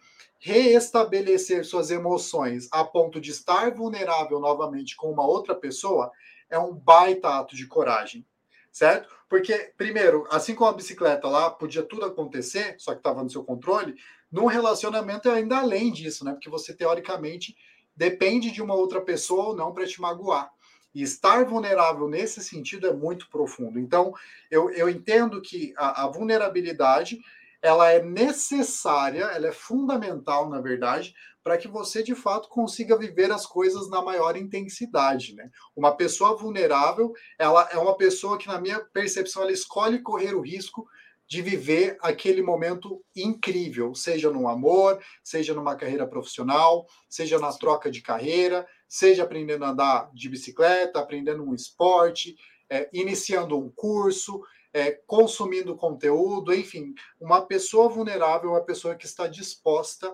reestabelecer 0.45 1.65
suas 1.65 1.93
emoções 1.93 2.69
a 2.73 2.83
ponto 2.83 3.21
de 3.21 3.31
estar 3.31 3.71
vulnerável 3.73 4.41
novamente 4.41 4.97
com 4.97 5.13
uma 5.13 5.25
outra 5.25 5.55
pessoa 5.55 6.11
é 6.51 6.59
um 6.59 6.75
baita 6.75 7.29
ato 7.29 7.55
de 7.55 7.65
coragem, 7.65 8.27
certo? 8.73 9.09
Porque, 9.29 9.73
primeiro, 9.77 10.27
assim 10.33 10.53
como 10.53 10.69
a 10.69 10.75
bicicleta 10.75 11.29
lá, 11.29 11.49
podia 11.49 11.85
tudo 11.85 12.07
acontecer, 12.07 12.75
só 12.77 12.91
que 12.91 12.99
estava 12.99 13.23
no 13.23 13.31
seu 13.31 13.45
controle, 13.45 13.95
num 14.33 14.47
relacionamento 14.47 15.29
é 15.29 15.35
ainda 15.35 15.59
além 15.59 15.93
disso, 15.93 16.25
né? 16.25 16.33
Porque 16.33 16.51
você, 16.51 16.75
teoricamente, 16.75 17.57
depende 17.95 18.51
de 18.51 18.61
uma 18.61 18.75
outra 18.75 19.01
pessoa 19.01 19.51
ou 19.51 19.57
não 19.57 19.73
para 19.73 19.87
te 19.87 20.01
magoar. 20.01 20.51
E 20.93 21.03
estar 21.03 21.45
vulnerável 21.45 22.09
nesse 22.09 22.43
sentido 22.43 22.89
é 22.89 22.93
muito 22.93 23.31
profundo. 23.31 23.79
Então, 23.79 24.13
eu, 24.51 24.71
eu 24.71 24.91
entendo 24.91 25.41
que 25.41 25.73
a, 25.77 26.03
a 26.03 26.09
vulnerabilidade 26.09 27.21
ela 27.63 27.91
é 27.91 28.03
necessária, 28.03 29.25
ela 29.27 29.47
é 29.47 29.53
fundamental, 29.53 30.51
na 30.51 30.61
verdade, 30.61 31.15
para 31.45 31.57
que 31.57 31.69
você 31.69 32.03
de 32.03 32.15
fato 32.15 32.49
consiga 32.49 32.99
viver 32.99 33.31
as 33.31 33.47
coisas 33.47 33.89
na 33.89 34.03
maior 34.03 34.37
intensidade, 34.37 35.35
né? 35.35 35.49
Uma 35.75 35.97
pessoa 35.97 36.37
vulnerável, 36.37 37.13
ela 37.39 37.69
é 37.73 37.79
uma 37.79 37.97
pessoa 37.97 38.37
que 38.37 38.49
na 38.49 38.61
minha 38.61 38.81
percepção 38.81 39.43
ela 39.43 39.53
escolhe 39.53 40.01
correr 40.01 40.35
o 40.35 40.41
risco 40.41 40.87
de 41.29 41.41
viver 41.41 41.97
aquele 42.03 42.43
momento 42.43 43.03
incrível, 43.17 43.95
seja 43.95 44.31
no 44.31 44.47
amor, 44.47 45.01
seja 45.25 45.55
numa 45.55 45.75
carreira 45.75 46.07
profissional, 46.07 46.87
seja 47.09 47.39
na 47.39 47.53
troca 47.53 47.91
de 47.91 48.03
carreira, 48.03 48.67
seja 48.89 49.23
aprendendo 49.23 49.65
a 49.65 49.71
andar 49.71 50.11
de 50.13 50.29
bicicleta, 50.29 51.01
aprendendo 51.01 51.43
um 51.43 51.55
esporte, 51.55 52.37
é, 52.69 52.89
iniciando 52.93 53.59
um 53.59 53.71
curso, 53.71 54.43
é, 54.73 54.93
consumindo 55.07 55.77
conteúdo, 55.77 56.55
enfim, 56.55 56.95
uma 57.21 57.43
pessoa 57.43 57.89
vulnerável 57.89 58.51
uma 58.51 58.65
pessoa 58.65 58.95
que 58.95 59.07
está 59.07 59.27
disposta 59.27 60.13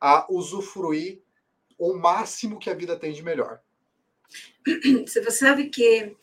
a 0.00 0.26
usufruir 0.32 1.22
o 1.78 1.94
máximo 1.94 2.58
que 2.58 2.70
a 2.70 2.74
vida 2.74 2.96
tem 2.96 3.12
de 3.12 3.22
melhor. 3.22 3.60
Você 5.06 5.30
sabe 5.30 5.68
que 5.68 6.16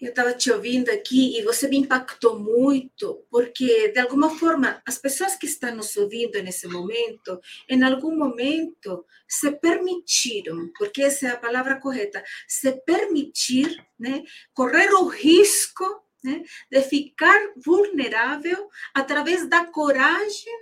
eu 0.00 0.10
estava 0.10 0.32
te 0.32 0.50
ouvindo 0.50 0.90
aqui 0.90 1.36
e 1.36 1.42
você 1.42 1.66
me 1.66 1.78
impactou 1.78 2.38
muito, 2.38 3.24
porque 3.28 3.88
de 3.88 3.98
alguma 3.98 4.30
forma 4.38 4.80
as 4.86 4.96
pessoas 4.96 5.34
que 5.34 5.46
estão 5.46 5.74
nos 5.74 5.96
ouvindo 5.96 6.40
nesse 6.40 6.68
momento, 6.68 7.40
em 7.68 7.82
algum 7.82 8.16
momento 8.16 9.04
se 9.26 9.50
permitiram, 9.50 10.70
porque 10.78 11.02
essa 11.02 11.26
é 11.26 11.30
a 11.30 11.36
palavra 11.36 11.80
correta, 11.80 12.22
se 12.46 12.70
permitir, 12.82 13.84
né, 13.98 14.22
correr 14.54 14.92
o 14.92 15.08
risco 15.08 15.84
né, 16.24 16.42
de 16.70 16.80
ficar 16.82 17.38
vulnerável 17.56 18.68
através 18.94 19.48
da 19.48 19.64
coragem 19.66 20.52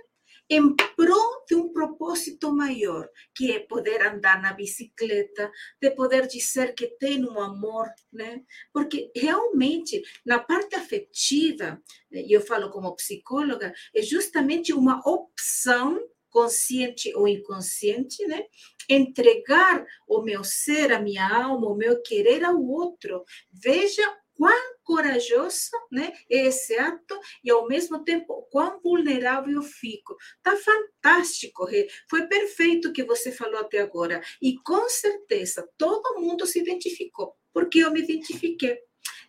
em 0.49 0.75
prol 0.95 1.43
de 1.45 1.55
um 1.55 1.73
propósito 1.73 2.53
maior, 2.53 3.09
que 3.35 3.51
é 3.51 3.59
poder 3.59 4.01
andar 4.01 4.41
na 4.41 4.53
bicicleta, 4.53 5.51
de 5.81 5.91
poder 5.91 6.25
dizer 6.25 6.73
que 6.73 6.87
tem 6.87 7.25
um 7.25 7.39
amor, 7.39 7.87
né? 8.11 8.41
Porque 8.71 9.11
realmente, 9.15 10.01
na 10.25 10.39
parte 10.39 10.75
afetiva, 10.75 11.81
e 12.11 12.33
eu 12.33 12.41
falo 12.41 12.69
como 12.69 12.95
psicóloga, 12.95 13.73
é 13.93 14.01
justamente 14.01 14.71
uma 14.71 15.01
opção 15.05 16.01
consciente 16.29 17.13
ou 17.15 17.27
inconsciente, 17.27 18.25
né? 18.25 18.45
Entregar 18.89 19.85
o 20.07 20.21
meu 20.21 20.43
ser, 20.43 20.93
a 20.93 20.99
minha 20.99 21.27
alma, 21.27 21.67
o 21.67 21.75
meu 21.75 22.01
querer 22.01 22.43
ao 22.45 22.61
outro. 22.61 23.25
Veja 23.51 24.03
quão 24.37 24.77
corajoso 24.83 25.71
né, 25.91 26.13
é 26.29 26.45
esse 26.45 26.77
ato 26.77 27.19
e, 27.43 27.49
ao 27.49 27.67
mesmo 27.67 28.03
tempo, 28.03 28.47
quão 28.51 28.79
vulnerável 28.79 29.55
eu 29.55 29.63
fico. 29.63 30.15
Tá 30.41 30.55
fantástico, 30.55 31.65
Rê. 31.65 31.89
Foi 32.09 32.27
perfeito 32.27 32.89
o 32.89 32.93
que 32.93 33.03
você 33.03 33.31
falou 33.31 33.59
até 33.59 33.79
agora. 33.79 34.21
E, 34.41 34.57
com 34.59 34.87
certeza, 34.87 35.67
todo 35.77 36.21
mundo 36.21 36.45
se 36.45 36.59
identificou, 36.59 37.35
porque 37.51 37.79
eu 37.79 37.91
me 37.91 38.01
identifiquei. 38.01 38.77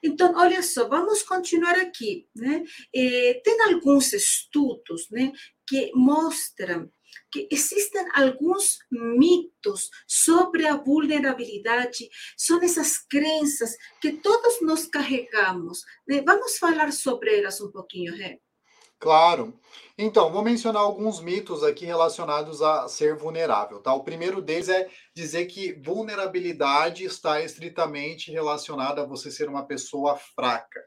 Então, 0.03 0.35
olha 0.37 0.63
só, 0.63 0.87
vamos 0.87 1.23
continuar 1.23 1.77
aqui. 1.77 2.29
Né? 2.37 2.63
Eh, 2.95 3.41
tem 3.43 3.61
alguns 3.63 4.13
estudos 4.13 5.09
né, 5.11 5.33
que 5.67 5.91
mostram 5.95 6.89
que 7.31 7.49
existem 7.51 8.07
alguns 8.15 8.79
mitos 8.91 9.91
sobre 10.07 10.67
a 10.67 10.77
vulnerabilidade, 10.77 12.09
são 12.37 12.63
essas 12.63 12.99
crenças 12.99 13.77
que 14.01 14.13
todos 14.13 14.61
nós 14.63 14.87
carregamos. 14.87 15.83
Né? 16.07 16.23
Vamos 16.23 16.59
falar 16.59 16.93
sobre 16.93 17.39
elas 17.39 17.61
um 17.61 17.71
pouquinho, 17.71 18.17
Ré? 18.17 18.39
Claro. 18.99 19.55
Então, 19.97 20.33
vou 20.33 20.43
mencionar 20.43 20.83
alguns 20.83 21.21
mitos 21.21 21.63
aqui 21.63 21.85
relacionados 21.85 22.61
a 22.63 22.89
ser 22.89 23.17
vulnerável, 23.17 23.81
tá? 23.81 23.95
O 23.95 24.03
primeiro 24.03 24.43
deles 24.43 24.69
é 24.69 24.89
dizer 25.15 25.47
que 25.47 25.73
vulnerabilidade 25.73 27.05
está 27.05 27.41
estritamente 27.41 28.33
relacionada 28.33 29.03
a 29.03 29.07
você 29.07 29.31
ser 29.31 29.49
uma 29.49 29.65
pessoa 29.65 30.17
fraca. 30.17 30.81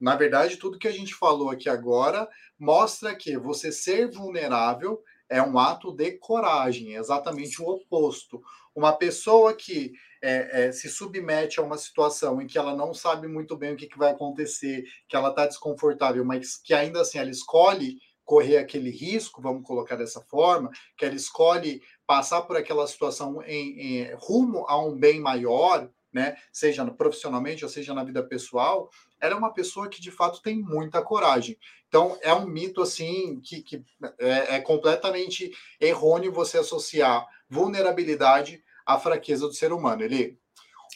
Na 0.00 0.16
verdade, 0.16 0.56
tudo 0.56 0.78
que 0.78 0.88
a 0.88 0.92
gente 0.92 1.14
falou 1.14 1.50
aqui 1.50 1.68
agora 1.68 2.28
mostra 2.58 3.14
que 3.14 3.36
você 3.36 3.70
ser 3.70 4.10
vulnerável 4.10 5.00
é 5.32 5.42
um 5.42 5.58
ato 5.58 5.90
de 5.92 6.12
coragem, 6.12 6.94
é 6.94 6.98
exatamente 6.98 7.60
o 7.60 7.66
oposto. 7.66 8.42
Uma 8.74 8.92
pessoa 8.92 9.54
que 9.54 9.92
é, 10.22 10.66
é, 10.66 10.72
se 10.72 10.88
submete 10.88 11.58
a 11.58 11.62
uma 11.62 11.78
situação 11.78 12.40
em 12.40 12.46
que 12.46 12.58
ela 12.58 12.76
não 12.76 12.92
sabe 12.92 13.26
muito 13.26 13.56
bem 13.56 13.72
o 13.72 13.76
que, 13.76 13.86
que 13.86 13.98
vai 13.98 14.12
acontecer, 14.12 14.84
que 15.08 15.16
ela 15.16 15.30
está 15.30 15.46
desconfortável, 15.46 16.24
mas 16.24 16.56
que 16.56 16.74
ainda 16.74 17.00
assim 17.00 17.18
ela 17.18 17.30
escolhe 17.30 17.98
correr 18.24 18.58
aquele 18.58 18.90
risco, 18.90 19.42
vamos 19.42 19.66
colocar 19.66 19.96
dessa 19.96 20.20
forma, 20.20 20.70
que 20.96 21.04
ela 21.04 21.14
escolhe 21.14 21.82
passar 22.06 22.42
por 22.42 22.56
aquela 22.56 22.86
situação 22.86 23.42
em, 23.42 23.80
em 23.80 24.14
rumo 24.14 24.64
a 24.68 24.78
um 24.78 24.96
bem 24.96 25.18
maior, 25.18 25.90
né, 26.12 26.36
seja 26.52 26.84
profissionalmente 26.84 27.64
ou 27.64 27.70
seja 27.70 27.94
na 27.94 28.04
vida 28.04 28.22
pessoal, 28.22 28.90
ela 29.20 29.34
é 29.34 29.36
uma 29.36 29.52
pessoa 29.52 29.88
que 29.88 30.00
de 30.00 30.10
fato 30.10 30.42
tem 30.42 30.58
muita 30.58 31.02
coragem. 31.02 31.58
Então 31.88 32.18
é 32.20 32.34
um 32.34 32.46
mito 32.46 32.82
assim 32.82 33.40
que, 33.40 33.62
que 33.62 33.84
é, 34.18 34.56
é 34.56 34.60
completamente 34.60 35.52
errôneo 35.80 36.32
você 36.32 36.58
associar 36.58 37.26
vulnerabilidade 37.48 38.62
à 38.84 38.98
fraqueza 38.98 39.46
do 39.46 39.54
ser 39.54 39.72
humano. 39.72 40.02
Ele, 40.02 40.38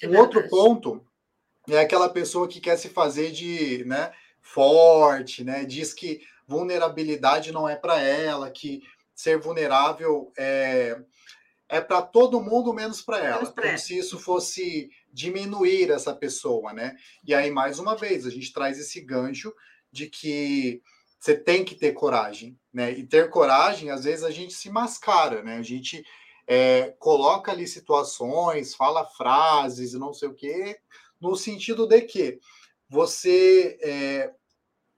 é 0.03 0.09
um 0.09 0.19
outro 0.19 0.49
ponto 0.49 1.07
é 1.69 1.81
aquela 1.81 2.09
pessoa 2.09 2.47
que 2.47 2.61
quer 2.61 2.77
se 2.77 2.89
fazer 2.89 3.33
de 3.33 3.85
né, 3.85 4.13
forte, 4.41 5.43
né, 5.43 5.65
diz 5.65 5.93
que 5.93 6.21
vulnerabilidade 6.47 7.51
não 7.51 7.69
é 7.69 7.75
para 7.75 8.01
ela, 8.01 8.51
que 8.51 8.83
ser 9.15 9.39
vulnerável 9.39 10.33
é, 10.37 10.97
é 11.69 11.81
para 11.81 12.03
todo 12.03 12.41
mundo 12.41 12.73
menos 12.73 13.03
para 13.03 13.19
ela. 13.19 13.47
Como 13.47 13.79
se 13.79 13.99
isso 13.99 14.19
fosse 14.19 14.91
diminuir 15.13 15.91
essa 15.91 16.15
pessoa, 16.15 16.73
né? 16.73 16.95
E 17.25 17.35
aí, 17.35 17.51
mais 17.51 17.79
uma 17.79 17.97
vez, 17.97 18.27
a 18.27 18.31
gente 18.31 18.53
traz 18.53 18.79
esse 18.79 19.01
gancho 19.01 19.53
de 19.91 20.09
que 20.09 20.83
você 21.19 21.37
tem 21.37 21.65
que 21.65 21.75
ter 21.75 21.93
coragem, 21.93 22.59
né? 22.73 22.93
E 22.93 23.05
ter 23.07 23.31
coragem, 23.31 23.91
às 23.91 24.05
vezes, 24.05 24.25
a 24.25 24.31
gente 24.31 24.55
se 24.55 24.71
mascara, 24.71 25.43
né? 25.43 25.57
A 25.57 25.63
gente 25.63 26.05
é, 26.47 26.95
coloca 26.99 27.51
ali 27.51 27.67
situações, 27.67 28.75
fala 28.75 29.05
frases 29.05 29.93
e 29.93 29.99
não 29.99 30.13
sei 30.13 30.29
o 30.29 30.35
quê, 30.35 30.79
no 31.21 31.35
sentido 31.35 31.87
de 31.87 32.03
que 32.03 32.39
você 32.89 33.79
é, 33.83 34.33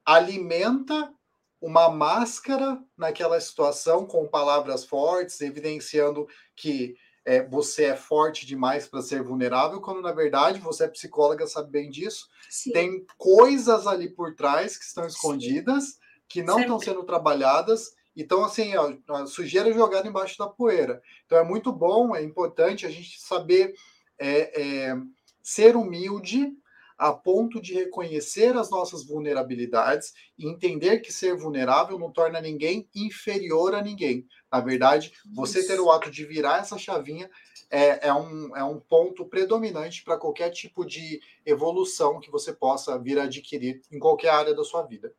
alimenta 0.04 1.12
uma 1.60 1.88
máscara 1.88 2.78
naquela 2.96 3.40
situação 3.40 4.06
com 4.06 4.28
palavras 4.28 4.84
fortes, 4.84 5.40
evidenciando 5.40 6.26
que 6.54 6.96
é, 7.24 7.44
você 7.46 7.84
é 7.84 7.96
forte 7.96 8.46
demais 8.46 8.88
para 8.88 9.02
ser 9.02 9.22
vulnerável, 9.22 9.80
quando 9.80 10.00
na 10.00 10.12
verdade 10.12 10.60
você 10.60 10.84
é 10.84 10.88
psicóloga, 10.88 11.46
sabe 11.46 11.70
bem 11.70 11.90
disso. 11.90 12.26
Sim. 12.48 12.72
Tem 12.72 13.06
coisas 13.18 13.86
ali 13.86 14.08
por 14.08 14.34
trás 14.34 14.78
que 14.78 14.84
estão 14.84 15.06
escondidas, 15.06 15.84
Sim. 15.84 15.94
que 16.28 16.42
não 16.42 16.60
estão 16.60 16.80
sendo 16.80 17.04
trabalhadas. 17.04 17.92
Então, 18.16 18.44
assim, 18.44 18.74
ó, 18.76 18.94
a 19.08 19.26
sujeira 19.26 19.72
jogada 19.72 20.08
embaixo 20.08 20.38
da 20.38 20.48
poeira. 20.48 21.02
Então, 21.26 21.38
é 21.38 21.44
muito 21.44 21.70
bom, 21.70 22.16
é 22.16 22.22
importante 22.22 22.86
a 22.86 22.90
gente 22.90 23.20
saber 23.20 23.74
é, 24.18 24.88
é, 24.88 24.96
ser 25.42 25.76
humilde, 25.76 26.52
a 26.98 27.12
ponto 27.12 27.60
de 27.60 27.72
reconhecer 27.74 28.56
as 28.56 28.70
nossas 28.70 29.06
vulnerabilidades 29.06 30.12
e 30.36 30.48
entender 30.48 30.98
que 30.98 31.12
ser 31.12 31.36
vulnerável 31.36 31.96
não 31.96 32.10
torna 32.10 32.40
ninguém 32.40 32.88
inferior 32.92 33.74
a 33.74 33.80
ninguém. 33.80 34.26
Na 34.50 34.60
verdade, 34.60 35.12
você 35.32 35.64
ter 35.64 35.78
o 35.78 35.90
ato 35.90 36.10
de 36.10 36.24
virar 36.24 36.58
essa 36.58 36.76
chavinha 36.76 37.30
é, 37.70 38.08
é, 38.08 38.12
um, 38.12 38.56
é 38.56 38.64
um 38.64 38.80
ponto 38.80 39.24
predominante 39.26 40.02
para 40.02 40.18
qualquer 40.18 40.50
tipo 40.50 40.84
de 40.84 41.20
evolução 41.46 42.18
que 42.18 42.30
você 42.30 42.52
possa 42.52 42.98
vir 42.98 43.18
a 43.18 43.24
adquirir 43.24 43.80
em 43.92 43.98
qualquer 43.98 44.30
área 44.30 44.54
da 44.54 44.64
sua 44.64 44.82
vida. 44.82 45.14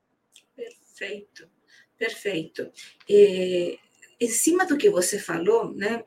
Perfeito, 0.55 1.48
perfeito. 1.98 2.69
E, 3.07 3.79
em 4.20 4.28
cima 4.28 4.66
do 4.66 4.78
que 4.78 4.90
você 4.90 5.18
falou, 5.18 5.74
né? 5.74 6.04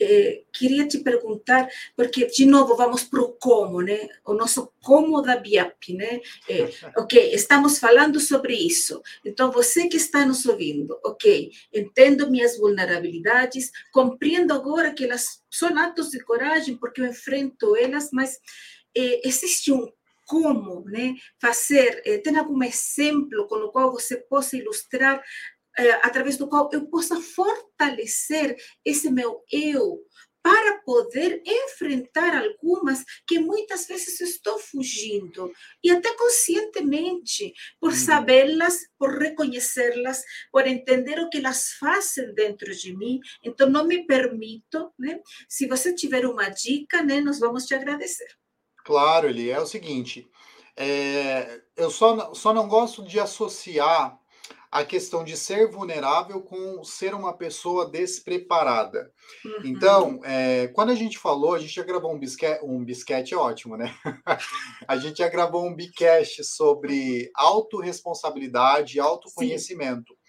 É, 0.00 0.42
queria 0.52 0.86
te 0.86 0.98
perguntar, 0.98 1.68
porque, 1.96 2.26
de 2.26 2.46
novo, 2.46 2.76
vamos 2.76 3.02
para 3.02 3.20
o 3.20 3.32
como, 3.32 3.80
né? 3.80 4.08
O 4.24 4.32
nosso 4.32 4.72
como 4.80 5.20
da 5.20 5.36
BIAP, 5.36 5.94
né? 5.94 6.20
É, 6.48 6.68
ok, 6.96 7.34
estamos 7.34 7.78
falando 7.78 8.20
sobre 8.20 8.54
isso. 8.54 9.02
Então, 9.24 9.50
você 9.50 9.88
que 9.88 9.96
está 9.96 10.24
nos 10.24 10.46
ouvindo, 10.46 10.98
ok, 11.04 11.50
entendo 11.72 12.30
minhas 12.30 12.56
vulnerabilidades, 12.56 13.72
compreendo 13.92 14.52
agora 14.52 14.92
que 14.92 15.04
elas 15.04 15.42
são 15.50 15.76
atos 15.76 16.10
de 16.10 16.20
coragem, 16.20 16.76
porque 16.76 17.00
eu 17.00 17.06
enfrento 17.06 17.76
elas, 17.76 18.10
mas 18.12 18.38
é, 18.96 19.26
existe 19.26 19.72
um 19.72 19.90
como 20.24 20.84
né, 20.84 21.14
fazer, 21.38 22.00
tem 22.22 22.38
algum 22.38 22.62
exemplo 22.62 23.46
com 23.48 23.56
o 23.56 23.70
qual 23.70 23.92
você 23.92 24.16
possa 24.16 24.56
ilustrar 24.56 25.22
é, 25.78 25.92
através 26.06 26.36
do 26.36 26.48
qual 26.48 26.68
eu 26.72 26.86
possa 26.86 27.20
fortalecer 27.20 28.56
esse 28.84 29.10
meu 29.10 29.42
eu 29.50 30.00
para 30.42 30.78
poder 30.78 31.40
enfrentar 31.46 32.36
algumas 32.36 33.04
que 33.26 33.38
muitas 33.38 33.86
vezes 33.86 34.20
estou 34.20 34.58
fugindo 34.58 35.52
e 35.82 35.90
até 35.90 36.12
conscientemente 36.16 37.54
por 37.80 37.90
uhum. 37.90 37.96
sabê-las, 37.96 38.80
por 38.98 39.18
reconhecê-las, 39.18 40.22
por 40.50 40.66
entender 40.66 41.20
o 41.20 41.30
que 41.30 41.38
elas 41.38 41.74
fazem 41.78 42.34
dentro 42.34 42.74
de 42.74 42.96
mim. 42.96 43.20
Então 43.44 43.70
não 43.70 43.86
me 43.86 44.04
permito, 44.04 44.92
né? 44.98 45.20
Se 45.48 45.68
você 45.68 45.94
tiver 45.94 46.26
uma 46.26 46.48
dica, 46.48 47.02
né, 47.02 47.20
nós 47.20 47.38
vamos 47.38 47.64
te 47.64 47.74
agradecer. 47.74 48.28
Claro, 48.84 49.28
Eli, 49.28 49.48
é 49.48 49.60
o 49.60 49.66
seguinte, 49.66 50.28
é, 50.76 51.62
eu 51.76 51.88
só, 51.88 52.34
só 52.34 52.52
não 52.52 52.66
gosto 52.66 53.04
de 53.04 53.20
associar 53.20 54.20
a 54.72 54.86
questão 54.86 55.22
de 55.22 55.36
ser 55.36 55.70
vulnerável 55.70 56.40
com 56.40 56.82
ser 56.82 57.12
uma 57.12 57.36
pessoa 57.36 57.90
despreparada. 57.90 59.12
Uhum. 59.44 59.60
Então, 59.64 60.20
é, 60.24 60.68
quando 60.68 60.88
a 60.88 60.94
gente 60.94 61.18
falou, 61.18 61.54
a 61.54 61.58
gente 61.58 61.74
já 61.74 61.82
gravou 61.82 62.10
um 62.10 62.18
bisquete, 62.18 62.64
um 62.64 62.82
bisquete 62.82 63.34
é 63.34 63.36
ótimo, 63.36 63.76
né? 63.76 63.94
a 64.88 64.96
gente 64.96 65.18
já 65.18 65.28
gravou 65.28 65.66
um 65.66 65.74
bicast 65.74 66.42
sobre 66.44 67.30
autorresponsabilidade 67.34 68.96
e 68.96 69.00
autoconhecimento. 69.00 70.14
Sim. 70.14 70.22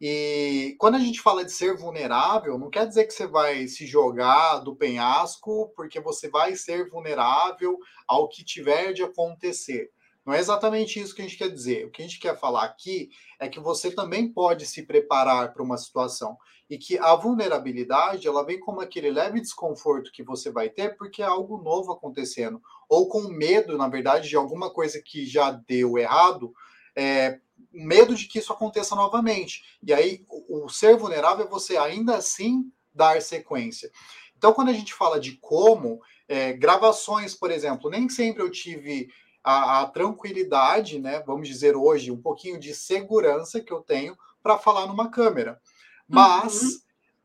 E 0.00 0.76
quando 0.78 0.94
a 0.94 0.98
gente 0.98 1.20
fala 1.20 1.44
de 1.44 1.52
ser 1.52 1.76
vulnerável, 1.76 2.58
não 2.58 2.70
quer 2.70 2.86
dizer 2.86 3.04
que 3.04 3.12
você 3.12 3.26
vai 3.26 3.68
se 3.68 3.86
jogar 3.86 4.60
do 4.60 4.74
penhasco, 4.74 5.72
porque 5.76 6.00
você 6.00 6.28
vai 6.30 6.56
ser 6.56 6.88
vulnerável 6.88 7.78
ao 8.08 8.30
que 8.30 8.42
tiver 8.42 8.94
de 8.94 9.02
acontecer. 9.02 9.90
Não 10.24 10.32
é 10.32 10.38
exatamente 10.38 10.98
isso 10.98 11.14
que 11.14 11.20
a 11.20 11.24
gente 11.24 11.36
quer 11.36 11.50
dizer. 11.50 11.86
O 11.86 11.90
que 11.90 12.00
a 12.00 12.04
gente 12.04 12.18
quer 12.18 12.38
falar 12.38 12.64
aqui 12.64 13.10
é 13.38 13.48
que 13.48 13.60
você 13.60 13.90
também 13.90 14.32
pode 14.32 14.64
se 14.66 14.82
preparar 14.82 15.52
para 15.52 15.62
uma 15.62 15.76
situação 15.76 16.38
e 16.68 16.78
que 16.78 16.98
a 16.98 17.14
vulnerabilidade 17.14 18.26
ela 18.26 18.44
vem 18.44 18.58
como 18.58 18.80
aquele 18.80 19.10
leve 19.10 19.40
desconforto 19.40 20.10
que 20.10 20.22
você 20.22 20.50
vai 20.50 20.70
ter 20.70 20.96
porque 20.96 21.22
é 21.22 21.26
algo 21.26 21.62
novo 21.62 21.92
acontecendo 21.92 22.60
ou 22.88 23.08
com 23.08 23.28
medo, 23.28 23.76
na 23.76 23.88
verdade, 23.88 24.28
de 24.28 24.36
alguma 24.36 24.72
coisa 24.72 25.00
que 25.02 25.26
já 25.26 25.50
deu 25.50 25.98
errado, 25.98 26.54
é, 26.96 27.38
medo 27.70 28.14
de 28.14 28.26
que 28.26 28.38
isso 28.38 28.52
aconteça 28.52 28.94
novamente. 28.94 29.78
E 29.82 29.92
aí 29.92 30.24
o, 30.28 30.64
o 30.64 30.68
ser 30.68 30.96
vulnerável 30.96 31.44
é 31.44 31.48
você 31.48 31.76
ainda 31.76 32.16
assim 32.16 32.72
dar 32.94 33.20
sequência. 33.20 33.90
Então, 34.36 34.52
quando 34.52 34.68
a 34.68 34.74
gente 34.74 34.92
fala 34.92 35.18
de 35.18 35.36
como, 35.38 36.00
é, 36.28 36.52
gravações, 36.52 37.34
por 37.34 37.50
exemplo, 37.50 37.90
nem 37.90 38.08
sempre 38.08 38.42
eu 38.42 38.50
tive 38.50 39.08
a, 39.44 39.82
a 39.82 39.86
tranquilidade, 39.86 40.98
né? 40.98 41.22
Vamos 41.26 41.46
dizer 41.46 41.76
hoje, 41.76 42.10
um 42.10 42.20
pouquinho 42.20 42.58
de 42.58 42.74
segurança 42.74 43.60
que 43.60 43.72
eu 43.72 43.82
tenho 43.82 44.16
para 44.42 44.58
falar 44.58 44.86
numa 44.86 45.10
câmera. 45.10 45.60
Mas 46.08 46.62
uhum. 46.62 46.78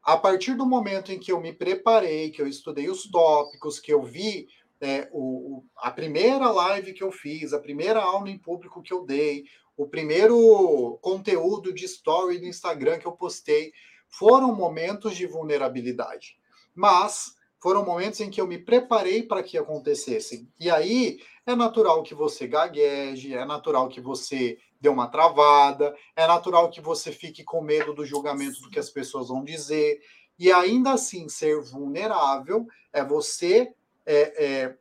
a 0.03 0.17
partir 0.17 0.53
do 0.53 0.65
momento 0.65 1.11
em 1.11 1.19
que 1.19 1.31
eu 1.31 1.39
me 1.39 1.53
preparei, 1.53 2.29
que 2.29 2.41
eu 2.41 2.47
estudei 2.47 2.89
os 2.89 3.09
tópicos, 3.09 3.79
que 3.79 3.93
eu 3.93 4.03
vi 4.03 4.47
é, 4.81 5.09
o, 5.11 5.63
a 5.77 5.91
primeira 5.91 6.51
live 6.51 6.93
que 6.93 7.03
eu 7.03 7.11
fiz, 7.11 7.53
a 7.53 7.59
primeira 7.59 8.01
aula 8.01 8.29
em 8.29 8.37
público 8.37 8.81
que 8.81 8.93
eu 8.93 9.05
dei, 9.05 9.45
o 9.77 9.87
primeiro 9.87 10.99
conteúdo 11.01 11.73
de 11.73 11.85
story 11.85 12.37
do 12.37 12.45
Instagram 12.45 12.99
que 12.99 13.05
eu 13.05 13.13
postei, 13.13 13.71
foram 14.09 14.53
momentos 14.53 15.15
de 15.15 15.25
vulnerabilidade. 15.25 16.37
Mas 16.75 17.35
foram 17.59 17.85
momentos 17.85 18.19
em 18.21 18.29
que 18.29 18.39
eu 18.39 18.47
me 18.47 18.57
preparei 18.57 19.23
para 19.23 19.43
que 19.43 19.57
acontecessem. 19.57 20.47
E 20.59 20.69
aí 20.69 21.19
é 21.45 21.55
natural 21.55 22.03
que 22.03 22.15
você 22.15 22.47
gagueje, 22.47 23.33
é 23.33 23.43
natural 23.45 23.89
que 23.89 23.99
você 23.99 24.57
dê 24.79 24.87
uma 24.87 25.07
travada, 25.07 25.95
é 26.15 26.25
natural 26.25 26.69
que 26.69 26.79
você 26.79 27.11
fique 27.11 27.43
com 27.43 27.61
medo 27.61 27.93
do 27.93 28.05
julgamento 28.05 28.61
do 28.61 28.69
que 28.69 28.79
as 28.79 28.89
pessoas 28.89 29.27
vão 29.27 29.43
dizer. 29.43 29.99
E 30.37 30.51
ainda 30.51 30.93
assim, 30.93 31.27
ser 31.27 31.61
vulnerável 31.61 32.65
é 32.93 33.03
você, 33.03 33.73
é, 34.05 34.45
é, 34.45 34.75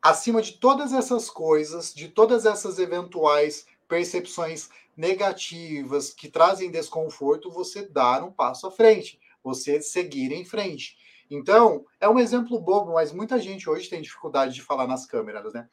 acima 0.00 0.40
de 0.40 0.52
todas 0.52 0.92
essas 0.92 1.28
coisas, 1.28 1.92
de 1.92 2.08
todas 2.08 2.46
essas 2.46 2.78
eventuais 2.78 3.66
percepções 3.88 4.68
negativas 4.96 6.10
que 6.10 6.28
trazem 6.28 6.70
desconforto, 6.70 7.50
você 7.50 7.82
dar 7.82 8.22
um 8.22 8.30
passo 8.30 8.66
à 8.66 8.70
frente, 8.70 9.18
você 9.42 9.82
seguir 9.82 10.32
em 10.32 10.44
frente. 10.44 10.96
Então, 11.30 11.84
é 12.00 12.08
um 12.08 12.18
exemplo 12.18 12.60
bobo, 12.60 12.94
mas 12.94 13.12
muita 13.12 13.38
gente 13.38 13.68
hoje 13.68 13.88
tem 13.88 14.00
dificuldade 14.00 14.54
de 14.54 14.62
falar 14.62 14.86
nas 14.86 15.06
câmeras, 15.06 15.52
né? 15.52 15.68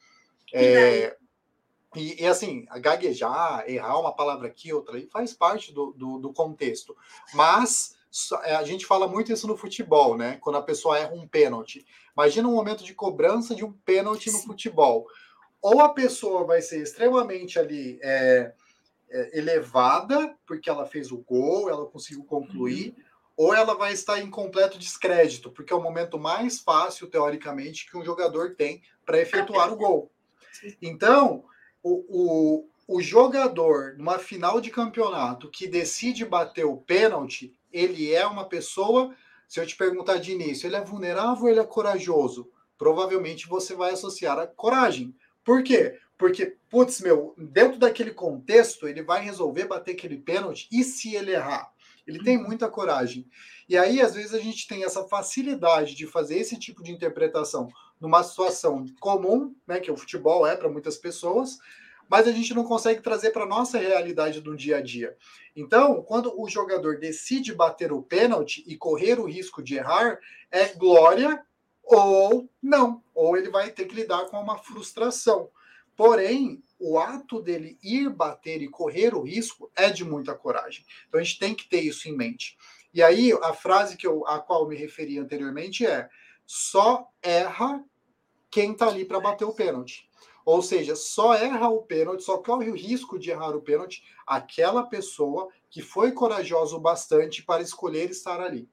É, 0.52 1.16
e, 1.94 2.22
e, 2.22 2.26
assim, 2.26 2.66
gaguejar, 2.80 3.64
errar 3.68 3.98
uma 3.98 4.14
palavra 4.14 4.48
aqui, 4.48 4.72
outra 4.72 4.96
ali, 4.96 5.06
faz 5.06 5.32
parte 5.32 5.72
do, 5.72 5.92
do, 5.92 6.18
do, 6.18 6.32
contexto. 6.32 6.96
Mas 7.32 7.96
é, 8.44 8.56
a 8.56 8.64
gente 8.64 8.84
fala 8.84 9.06
muito 9.06 9.32
isso 9.32 9.46
no 9.46 9.56
futebol, 9.56 10.16
né? 10.16 10.38
Quando 10.40 10.56
a 10.56 10.62
pessoa 10.62 10.98
erra 10.98 11.14
um 11.14 11.26
pênalti. 11.26 11.86
Imagina 12.16 12.48
um 12.48 12.54
momento 12.54 12.84
de 12.84 12.94
cobrança 12.94 13.54
de 13.54 13.64
um 13.64 13.72
pênalti 13.72 14.30
no 14.30 14.38
futebol. 14.40 15.06
Ou 15.62 15.80
a 15.80 15.88
pessoa 15.88 16.44
vai 16.44 16.60
ser 16.60 16.82
extremamente 16.82 17.58
ali 17.58 17.98
é, 18.02 18.52
é, 19.08 19.38
elevada, 19.38 20.36
porque 20.46 20.68
ela 20.68 20.86
fez 20.86 21.10
o 21.10 21.18
gol, 21.18 21.70
ela 21.70 21.86
conseguiu 21.86 22.24
concluir, 22.24 22.88
uhum 22.88 23.13
ou 23.36 23.54
ela 23.54 23.74
vai 23.74 23.92
estar 23.92 24.20
em 24.20 24.30
completo 24.30 24.78
descrédito, 24.78 25.50
porque 25.50 25.72
é 25.72 25.76
o 25.76 25.82
momento 25.82 26.18
mais 26.18 26.60
fácil, 26.60 27.08
teoricamente, 27.08 27.90
que 27.90 27.96
um 27.96 28.04
jogador 28.04 28.54
tem 28.54 28.82
para 29.04 29.20
efetuar 29.20 29.72
o 29.72 29.76
gol. 29.76 30.10
Então, 30.80 31.44
o, 31.82 32.04
o, 32.08 32.96
o 32.96 33.02
jogador, 33.02 33.94
numa 33.98 34.18
final 34.18 34.60
de 34.60 34.70
campeonato, 34.70 35.50
que 35.50 35.66
decide 35.66 36.24
bater 36.24 36.64
o 36.64 36.76
pênalti, 36.76 37.52
ele 37.72 38.12
é 38.14 38.24
uma 38.26 38.48
pessoa, 38.48 39.14
se 39.48 39.60
eu 39.60 39.66
te 39.66 39.76
perguntar 39.76 40.18
de 40.18 40.32
início, 40.32 40.66
ele 40.66 40.76
é 40.76 40.84
vulnerável 40.84 41.44
ou 41.44 41.50
ele 41.50 41.60
é 41.60 41.64
corajoso? 41.64 42.50
Provavelmente 42.78 43.48
você 43.48 43.74
vai 43.74 43.92
associar 43.92 44.38
a 44.38 44.46
coragem. 44.46 45.14
Por 45.44 45.62
quê? 45.62 45.98
Porque, 46.16 46.56
putz, 46.70 47.00
meu, 47.00 47.34
dentro 47.36 47.78
daquele 47.78 48.12
contexto, 48.12 48.86
ele 48.86 49.02
vai 49.02 49.22
resolver 49.22 49.66
bater 49.66 49.92
aquele 49.92 50.16
pênalti 50.16 50.68
e 50.70 50.84
se 50.84 51.14
ele 51.14 51.32
errar? 51.32 51.73
Ele 52.06 52.22
tem 52.22 52.36
muita 52.36 52.68
coragem. 52.68 53.26
E 53.68 53.76
aí, 53.76 54.00
às 54.00 54.14
vezes, 54.14 54.34
a 54.34 54.38
gente 54.38 54.66
tem 54.68 54.84
essa 54.84 55.04
facilidade 55.04 55.94
de 55.94 56.06
fazer 56.06 56.38
esse 56.38 56.58
tipo 56.58 56.82
de 56.82 56.92
interpretação 56.92 57.68
numa 58.00 58.22
situação 58.22 58.84
comum, 59.00 59.54
né, 59.66 59.80
que 59.80 59.90
o 59.90 59.96
futebol 59.96 60.46
é 60.46 60.56
para 60.56 60.68
muitas 60.68 60.98
pessoas, 60.98 61.58
mas 62.08 62.28
a 62.28 62.32
gente 62.32 62.52
não 62.52 62.64
consegue 62.64 63.00
trazer 63.00 63.30
para 63.30 63.44
a 63.44 63.48
nossa 63.48 63.78
realidade 63.78 64.40
do 64.40 64.54
dia 64.54 64.78
a 64.78 64.80
dia. 64.82 65.16
Então, 65.56 66.02
quando 66.02 66.38
o 66.38 66.48
jogador 66.48 66.98
decide 66.98 67.54
bater 67.54 67.92
o 67.92 68.02
pênalti 68.02 68.62
e 68.66 68.76
correr 68.76 69.18
o 69.18 69.26
risco 69.26 69.62
de 69.62 69.76
errar, 69.76 70.18
é 70.50 70.68
glória 70.74 71.42
ou 71.82 72.48
não, 72.62 73.02
ou 73.14 73.36
ele 73.36 73.50
vai 73.50 73.70
ter 73.70 73.86
que 73.86 73.94
lidar 73.94 74.26
com 74.26 74.40
uma 74.40 74.58
frustração. 74.58 75.50
Porém, 75.96 76.62
o 76.78 76.98
ato 76.98 77.40
dele 77.40 77.78
ir 77.82 78.10
bater 78.10 78.60
e 78.60 78.68
correr 78.68 79.14
o 79.14 79.22
risco 79.22 79.70
é 79.76 79.90
de 79.90 80.04
muita 80.04 80.34
coragem. 80.34 80.84
Então 81.08 81.20
a 81.20 81.24
gente 81.24 81.38
tem 81.38 81.54
que 81.54 81.68
ter 81.68 81.80
isso 81.80 82.08
em 82.08 82.16
mente. 82.16 82.56
E 82.92 83.02
aí 83.02 83.32
a 83.42 83.52
frase 83.52 83.96
que 83.96 84.06
eu, 84.06 84.26
a 84.26 84.38
qual 84.38 84.68
me 84.68 84.76
referi 84.76 85.18
anteriormente 85.18 85.86
é: 85.86 86.08
só 86.46 87.08
erra 87.22 87.82
quem 88.50 88.72
está 88.72 88.88
ali 88.88 89.04
para 89.04 89.20
bater 89.20 89.44
o 89.44 89.54
pênalti. 89.54 90.08
Ou 90.44 90.60
seja, 90.60 90.94
só 90.94 91.34
erra 91.34 91.68
o 91.70 91.82
pênalti, 91.82 92.22
só 92.22 92.36
corre 92.36 92.70
o 92.70 92.74
risco 92.74 93.18
de 93.18 93.30
errar 93.30 93.56
o 93.56 93.62
pênalti 93.62 94.04
aquela 94.26 94.82
pessoa 94.82 95.48
que 95.70 95.80
foi 95.80 96.12
corajosa 96.12 96.76
o 96.76 96.80
bastante 96.80 97.42
para 97.42 97.62
escolher 97.62 98.10
estar 98.10 98.40
ali. 98.40 98.68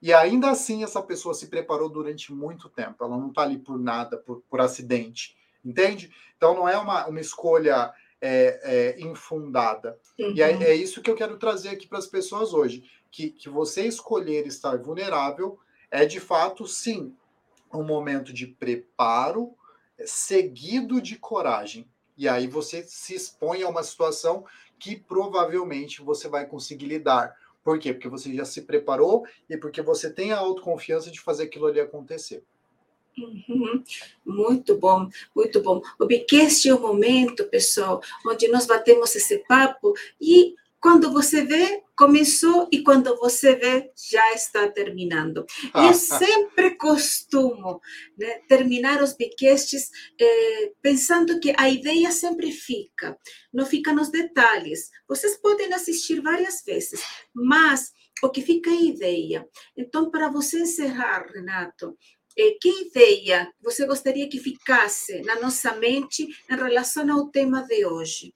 E 0.00 0.14
ainda 0.14 0.50
assim, 0.50 0.84
essa 0.84 1.02
pessoa 1.02 1.34
se 1.34 1.48
preparou 1.48 1.88
durante 1.88 2.32
muito 2.32 2.68
tempo. 2.68 3.04
Ela 3.04 3.18
não 3.18 3.28
está 3.28 3.42
ali 3.42 3.58
por 3.58 3.78
nada, 3.78 4.16
por, 4.16 4.40
por 4.48 4.60
acidente 4.60 5.36
Entende? 5.64 6.12
Então 6.36 6.54
não 6.54 6.68
é 6.68 6.76
uma, 6.76 7.06
uma 7.06 7.20
escolha 7.20 7.92
é, 8.20 8.60
é, 8.62 9.00
infundada. 9.00 9.98
Uhum. 10.18 10.32
E 10.34 10.42
é, 10.42 10.54
uhum. 10.54 10.62
é, 10.62 10.74
isso 10.74 11.02
que 11.02 11.10
eu 11.10 11.16
quero 11.16 11.38
trazer 11.38 11.70
aqui 11.70 11.86
para 11.86 11.98
as 11.98 12.06
pessoas 12.06 12.52
hoje. 12.52 12.84
Que, 13.10 13.30
que 13.30 13.48
você 13.48 13.86
escolher 13.86 14.46
estar 14.46 14.78
vulnerável 14.78 15.58
é 15.90 16.04
de 16.04 16.20
fato, 16.20 16.66
sim, 16.66 17.14
um 17.72 17.82
momento 17.82 18.32
de 18.32 18.46
preparo 18.46 19.54
seguido 20.04 21.00
de 21.00 21.16
coragem. 21.16 21.88
E 22.16 22.28
aí 22.28 22.46
você 22.46 22.82
se 22.82 23.14
expõe 23.14 23.62
a 23.62 23.68
uma 23.68 23.82
situação 23.82 24.44
que 24.78 24.96
provavelmente 24.96 26.02
você 26.02 26.28
vai 26.28 26.46
conseguir 26.46 26.86
lidar. 26.86 27.36
Por 27.62 27.78
quê? 27.78 27.92
Porque 27.92 28.08
você 28.08 28.34
já 28.34 28.44
se 28.44 28.62
preparou 28.62 29.26
e 29.48 29.56
porque 29.56 29.82
você 29.82 30.10
tem 30.10 30.32
a 30.32 30.38
autoconfiança 30.38 31.10
de 31.10 31.20
fazer 31.20 31.44
aquilo 31.44 31.66
ali 31.66 31.80
acontecer. 31.80 32.42
Uhum. 33.18 33.82
Muito 34.24 34.76
bom, 34.78 35.08
muito 35.34 35.62
bom. 35.62 35.82
Porque 35.98 36.36
este 36.36 36.68
é 36.68 36.74
o 36.74 36.80
momento, 36.80 37.44
pessoal, 37.44 38.00
onde 38.26 38.48
nós 38.48 38.66
batemos 38.66 39.14
esse 39.14 39.38
papo 39.46 39.94
e 40.20 40.54
quando 40.80 41.12
você 41.12 41.44
vê, 41.44 41.82
começou 41.94 42.66
e 42.72 42.82
quando 42.82 43.14
você 43.18 43.54
vê, 43.54 43.92
já 44.10 44.32
está 44.32 44.66
terminando. 44.66 45.44
E 45.76 45.86
eu 45.86 45.92
sempre 45.92 46.70
costumo 46.76 47.82
né, 48.16 48.40
terminar 48.48 49.02
os 49.02 49.12
biquestes 49.12 49.90
eh, 50.18 50.72
pensando 50.80 51.38
que 51.38 51.52
a 51.58 51.68
ideia 51.68 52.10
sempre 52.10 52.50
fica, 52.50 53.18
não 53.52 53.66
fica 53.66 53.92
nos 53.92 54.08
detalhes. 54.08 54.90
Vocês 55.06 55.36
podem 55.36 55.72
assistir 55.74 56.22
várias 56.22 56.64
vezes, 56.64 57.02
mas 57.34 57.92
o 58.22 58.30
que 58.30 58.40
fica 58.40 58.70
é 58.70 58.74
a 58.74 58.82
ideia. 58.82 59.48
Então, 59.76 60.10
para 60.10 60.30
você 60.30 60.60
encerrar, 60.60 61.26
Renato, 61.30 61.94
que 62.60 62.86
ideia 62.86 63.52
você 63.60 63.86
gostaria 63.86 64.28
que 64.28 64.38
ficasse 64.38 65.20
na 65.22 65.40
nossa 65.40 65.74
mente 65.74 66.28
em 66.50 66.56
relação 66.56 67.10
ao 67.12 67.28
tema 67.28 67.62
de 67.62 67.84
hoje? 67.84 68.34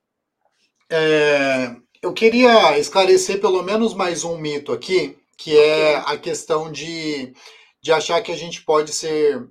É, 0.90 1.74
eu 2.02 2.12
queria 2.12 2.78
esclarecer 2.78 3.40
pelo 3.40 3.62
menos 3.62 3.94
mais 3.94 4.24
um 4.24 4.36
mito 4.36 4.72
aqui, 4.72 5.16
que 5.36 5.56
é 5.56 5.96
a 5.96 6.16
questão 6.18 6.70
de, 6.70 7.32
de 7.82 7.92
achar 7.92 8.20
que 8.22 8.30
a 8.30 8.36
gente 8.36 8.62
pode 8.62 8.92
ser 8.92 9.48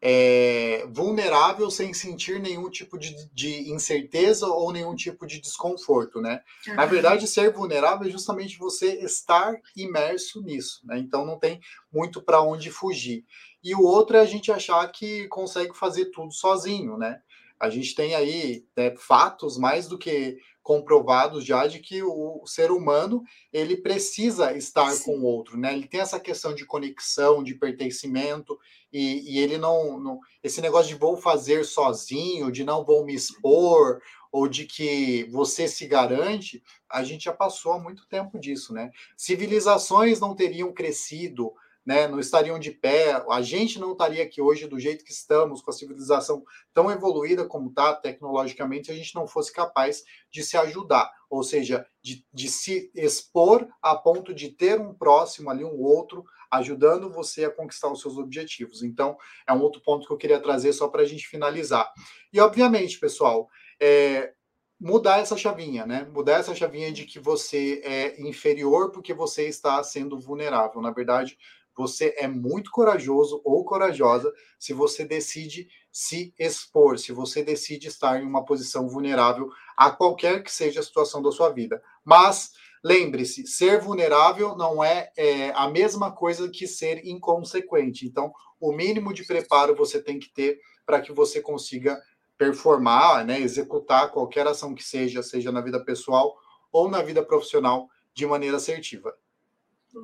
é, 0.00 0.86
vulnerável 0.92 1.70
sem 1.70 1.92
sentir 1.92 2.40
nenhum 2.40 2.70
tipo 2.70 2.96
de, 2.96 3.14
de, 3.32 3.72
incerteza 3.72 4.46
ou 4.46 4.72
nenhum 4.72 4.94
tipo 4.94 5.26
de 5.26 5.40
desconforto, 5.40 6.20
né? 6.20 6.40
Uhum. 6.68 6.74
Na 6.74 6.86
verdade, 6.86 7.26
ser 7.26 7.52
vulnerável 7.52 8.06
é 8.06 8.10
justamente 8.10 8.58
você 8.58 8.94
estar 9.00 9.56
imerso 9.76 10.40
nisso, 10.40 10.80
né? 10.84 10.98
Então 10.98 11.26
não 11.26 11.38
tem 11.38 11.60
muito 11.92 12.22
para 12.22 12.40
onde 12.40 12.70
fugir. 12.70 13.24
E 13.62 13.74
o 13.74 13.82
outro 13.82 14.16
é 14.16 14.20
a 14.20 14.26
gente 14.26 14.52
achar 14.52 14.86
que 14.88 15.26
consegue 15.28 15.76
fazer 15.76 16.06
tudo 16.06 16.32
sozinho, 16.32 16.96
né? 16.96 17.20
A 17.58 17.68
gente 17.68 17.94
tem 17.94 18.14
aí 18.14 18.64
né, 18.76 18.94
fatos 18.96 19.58
mais 19.58 19.88
do 19.88 19.98
que 19.98 20.38
comprovados 20.62 21.44
já 21.44 21.66
de 21.66 21.78
que 21.78 22.02
o 22.02 22.42
ser 22.46 22.70
humano 22.70 23.24
ele 23.50 23.78
precisa 23.78 24.56
estar 24.56 24.90
Sim. 24.90 25.04
com 25.04 25.18
o 25.18 25.24
outro, 25.24 25.56
né? 25.56 25.72
Ele 25.72 25.88
tem 25.88 26.00
essa 26.00 26.20
questão 26.20 26.54
de 26.54 26.66
conexão, 26.66 27.42
de 27.42 27.54
pertencimento 27.54 28.58
e, 28.92 29.32
e 29.32 29.38
ele 29.38 29.56
não, 29.56 29.98
não, 29.98 30.20
esse 30.42 30.60
negócio 30.60 30.88
de 30.88 31.00
vou 31.00 31.16
fazer 31.16 31.64
sozinho, 31.64 32.52
de 32.52 32.64
não 32.64 32.84
vou 32.84 33.04
me 33.04 33.14
expor 33.14 34.00
ou 34.30 34.46
de 34.46 34.66
que 34.66 35.24
você 35.30 35.66
se 35.66 35.86
garante, 35.86 36.62
a 36.88 37.02
gente 37.02 37.24
já 37.24 37.32
passou 37.32 37.72
há 37.72 37.78
muito 37.78 38.06
tempo 38.06 38.38
disso, 38.38 38.74
né? 38.74 38.90
Civilizações 39.16 40.20
não 40.20 40.34
teriam 40.34 40.70
crescido 40.70 41.52
né, 41.84 42.06
não 42.06 42.20
estariam 42.20 42.58
de 42.58 42.70
pé, 42.70 43.24
a 43.30 43.40
gente 43.40 43.78
não 43.78 43.92
estaria 43.92 44.22
aqui 44.22 44.42
hoje 44.42 44.66
do 44.66 44.78
jeito 44.78 45.04
que 45.04 45.12
estamos, 45.12 45.62
com 45.62 45.70
a 45.70 45.74
civilização 45.74 46.44
tão 46.74 46.90
evoluída 46.90 47.46
como 47.46 47.70
está 47.70 47.94
tecnologicamente, 47.94 48.86
se 48.86 48.92
a 48.92 48.94
gente 48.94 49.14
não 49.14 49.26
fosse 49.26 49.52
capaz 49.52 50.02
de 50.30 50.42
se 50.42 50.56
ajudar, 50.56 51.10
ou 51.30 51.42
seja, 51.42 51.86
de, 52.02 52.26
de 52.32 52.48
se 52.48 52.90
expor 52.94 53.66
a 53.80 53.96
ponto 53.96 54.34
de 54.34 54.50
ter 54.50 54.80
um 54.80 54.92
próximo 54.92 55.50
ali, 55.50 55.64
um 55.64 55.80
outro, 55.80 56.24
ajudando 56.50 57.10
você 57.10 57.44
a 57.44 57.50
conquistar 57.50 57.90
os 57.90 58.00
seus 58.00 58.16
objetivos. 58.16 58.82
Então, 58.82 59.16
é 59.46 59.52
um 59.52 59.60
outro 59.60 59.80
ponto 59.82 60.06
que 60.06 60.12
eu 60.12 60.16
queria 60.16 60.40
trazer 60.40 60.72
só 60.72 60.88
para 60.88 61.02
a 61.02 61.06
gente 61.06 61.26
finalizar. 61.26 61.90
E, 62.32 62.40
obviamente, 62.40 62.98
pessoal, 62.98 63.48
é, 63.80 64.32
mudar 64.80 65.18
essa 65.18 65.36
chavinha, 65.36 65.84
né? 65.84 66.08
Mudar 66.12 66.38
essa 66.38 66.54
chavinha 66.54 66.92
de 66.92 67.04
que 67.04 67.18
você 67.18 67.82
é 67.84 68.20
inferior 68.20 68.90
porque 68.90 69.12
você 69.12 69.48
está 69.48 69.82
sendo 69.82 70.18
vulnerável. 70.18 70.80
Na 70.80 70.90
verdade, 70.90 71.36
você 71.78 72.14
é 72.18 72.26
muito 72.26 72.70
corajoso 72.70 73.40
ou 73.44 73.64
corajosa 73.64 74.32
se 74.58 74.72
você 74.72 75.04
decide 75.04 75.68
se 75.92 76.34
expor, 76.38 76.98
se 76.98 77.12
você 77.12 77.42
decide 77.42 77.86
estar 77.86 78.20
em 78.20 78.26
uma 78.26 78.44
posição 78.44 78.88
vulnerável 78.88 79.48
a 79.76 79.90
qualquer 79.90 80.42
que 80.42 80.52
seja 80.52 80.80
a 80.80 80.82
situação 80.82 81.22
da 81.22 81.30
sua 81.30 81.50
vida. 81.50 81.80
Mas 82.04 82.52
lembre-se, 82.82 83.46
ser 83.46 83.80
vulnerável 83.80 84.56
não 84.56 84.82
é, 84.82 85.10
é 85.16 85.50
a 85.54 85.68
mesma 85.68 86.10
coisa 86.10 86.48
que 86.48 86.66
ser 86.66 87.06
inconsequente. 87.06 88.06
Então, 88.06 88.32
o 88.60 88.72
mínimo 88.72 89.14
de 89.14 89.24
preparo 89.24 89.76
você 89.76 90.02
tem 90.02 90.18
que 90.18 90.28
ter 90.28 90.58
para 90.84 91.00
que 91.00 91.12
você 91.12 91.40
consiga 91.40 92.00
performar, 92.36 93.24
né, 93.24 93.40
executar 93.40 94.10
qualquer 94.10 94.46
ação 94.46 94.74
que 94.74 94.82
seja, 94.82 95.22
seja 95.22 95.52
na 95.52 95.60
vida 95.60 95.84
pessoal 95.84 96.36
ou 96.72 96.88
na 96.88 97.02
vida 97.02 97.22
profissional, 97.22 97.88
de 98.14 98.26
maneira 98.26 98.56
assertiva. 98.56 99.14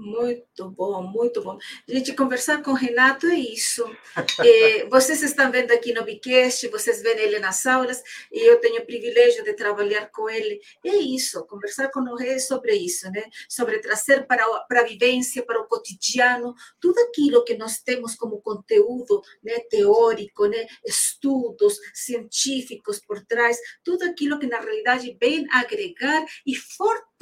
Muito 0.00 0.70
bom, 0.70 1.02
muito 1.02 1.42
bom. 1.42 1.58
Gente, 1.86 2.14
conversar 2.14 2.62
com 2.62 2.72
o 2.72 2.74
Renato 2.74 3.26
é 3.26 3.34
isso. 3.34 3.84
É, 4.40 4.86
vocês 4.90 5.22
estão 5.22 5.50
vendo 5.50 5.72
aqui 5.72 5.92
no 5.92 6.04
Bicast, 6.04 6.68
vocês 6.68 7.02
veem 7.02 7.18
ele 7.18 7.38
nas 7.38 7.64
aulas, 7.66 8.02
e 8.32 8.40
eu 8.40 8.60
tenho 8.60 8.82
o 8.82 8.86
privilégio 8.86 9.44
de 9.44 9.52
trabalhar 9.54 10.10
com 10.10 10.28
ele. 10.28 10.60
É 10.84 10.96
isso, 10.96 11.46
conversar 11.46 11.90
com 11.90 12.00
o 12.00 12.16
Rei 12.16 12.34
é 12.34 12.38
sobre 12.38 12.74
isso, 12.74 13.10
né? 13.10 13.24
Sobre 13.48 13.78
trazer 13.78 14.26
para, 14.26 14.44
para 14.68 14.80
a 14.80 14.84
vivência, 14.84 15.44
para 15.44 15.60
o 15.60 15.66
cotidiano, 15.66 16.54
tudo 16.80 16.98
aquilo 17.00 17.44
que 17.44 17.54
nós 17.54 17.78
temos 17.78 18.14
como 18.14 18.40
conteúdo 18.40 19.22
né, 19.42 19.60
teórico, 19.70 20.46
né? 20.46 20.66
estudos 20.84 21.78
científicos 21.92 23.00
por 23.00 23.24
trás, 23.24 23.58
tudo 23.82 24.04
aquilo 24.04 24.38
que 24.38 24.46
na 24.46 24.60
realidade 24.60 25.16
vem 25.20 25.46
agregar 25.50 26.24
e 26.46 26.54
fortalecer 26.54 27.13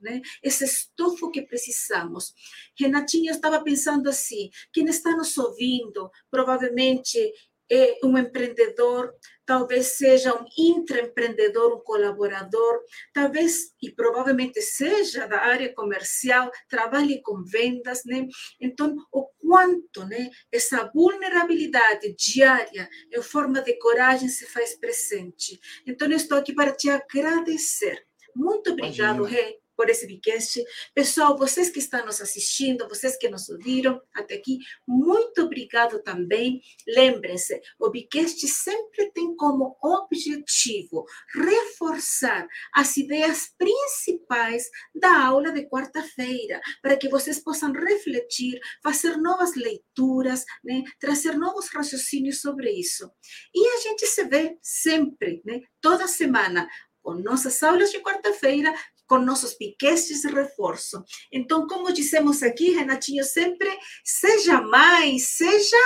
né? 0.00 0.20
esse 0.42 0.64
estofo 0.64 1.30
que 1.30 1.42
precisamos. 1.42 2.34
Renatinho 2.78 3.30
estava 3.30 3.62
pensando 3.62 4.08
assim: 4.08 4.50
quem 4.72 4.86
está 4.86 5.12
nos 5.12 5.36
ouvindo 5.38 6.10
provavelmente 6.30 7.32
é 7.70 7.98
um 8.02 8.16
empreendedor, 8.16 9.14
talvez 9.44 9.98
seja 9.98 10.34
um 10.34 10.44
intraempreendedor, 10.56 11.74
um 11.74 11.80
colaborador, 11.80 12.80
talvez 13.12 13.74
e 13.82 13.90
provavelmente 13.90 14.60
seja 14.62 15.26
da 15.26 15.40
área 15.40 15.72
comercial, 15.74 16.50
trabalhe 16.68 17.20
com 17.22 17.42
vendas, 17.44 18.04
né? 18.04 18.26
Então, 18.60 18.96
o 19.12 19.26
quanto, 19.38 20.04
né, 20.06 20.30
essa 20.50 20.90
vulnerabilidade 20.94 22.14
diária 22.14 22.88
em 23.12 23.22
forma 23.22 23.60
de 23.60 23.78
coragem 23.78 24.28
se 24.28 24.46
faz 24.46 24.74
presente. 24.78 25.60
Então, 25.86 26.08
eu 26.08 26.16
estou 26.16 26.38
aqui 26.38 26.54
para 26.54 26.72
te 26.72 26.88
agradecer. 26.88 28.07
Muito 28.34 28.72
obrigado, 28.72 29.22
Rei 29.24 29.58
por 29.78 29.88
esse 29.88 30.08
podcast. 30.08 30.64
Pessoal, 30.92 31.38
vocês 31.38 31.70
que 31.70 31.78
estão 31.78 32.04
nos 32.04 32.20
assistindo, 32.20 32.88
vocês 32.88 33.16
que 33.16 33.28
nos 33.28 33.48
ouviram 33.48 34.02
até 34.12 34.34
aqui, 34.34 34.58
muito 34.86 35.42
obrigado 35.42 36.02
também. 36.02 36.60
Lembrem-se, 36.84 37.60
o 37.78 37.88
Bicast 37.88 38.44
sempre 38.48 39.12
tem 39.12 39.36
como 39.36 39.76
objetivo 39.80 41.06
reforçar 41.32 42.48
as 42.74 42.96
ideias 42.96 43.54
principais 43.56 44.68
da 44.92 45.26
aula 45.26 45.52
de 45.52 45.68
quarta-feira, 45.68 46.60
para 46.82 46.96
que 46.96 47.08
vocês 47.08 47.38
possam 47.38 47.72
refletir, 47.72 48.58
fazer 48.82 49.16
novas 49.16 49.54
leituras, 49.54 50.44
né? 50.64 50.82
trazer 50.98 51.38
novos 51.38 51.68
raciocínios 51.68 52.40
sobre 52.40 52.68
isso. 52.72 53.08
E 53.54 53.68
a 53.68 53.80
gente 53.82 54.06
se 54.08 54.24
vê 54.24 54.58
sempre, 54.60 55.40
né? 55.44 55.60
toda 55.80 56.08
semana, 56.08 56.68
com 57.08 57.14
nossas 57.14 57.62
aulas 57.62 57.90
de 57.90 58.00
quarta-feira, 58.00 58.70
com 59.06 59.18
nossos 59.18 59.54
piquetes 59.54 60.20
de 60.20 60.28
reforço. 60.28 61.02
Então, 61.32 61.66
como 61.66 61.90
dissemos 61.90 62.42
aqui, 62.42 62.72
Renatinho, 62.72 63.24
sempre 63.24 63.70
seja 64.04 64.60
mais, 64.60 65.28
seja. 65.28 65.78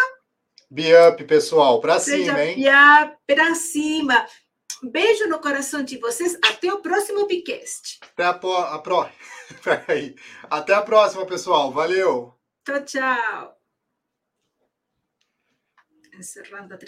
Be-up, 0.68 1.22
pessoal, 1.24 1.80
para 1.80 2.00
cima, 2.00 2.44
hein? 2.44 2.56
Be-up, 2.56 3.16
para 3.24 3.54
cima. 3.54 4.26
Beijo 4.82 5.28
no 5.28 5.38
coração 5.38 5.84
de 5.84 5.96
vocês. 5.98 6.36
Até 6.44 6.72
o 6.72 6.82
próximo 6.82 7.24
Bicast. 7.28 8.00
Até 8.00 8.24
a, 8.24 8.34
po... 8.34 8.52
a 8.52 8.80
pro... 8.80 9.08
Até 10.50 10.74
a 10.74 10.82
próxima, 10.82 11.24
pessoal. 11.24 11.70
Valeu. 11.70 12.36
Tchau, 12.66 12.84
tchau. 12.84 13.56
Encerrando 16.18 16.74
a 16.74 16.78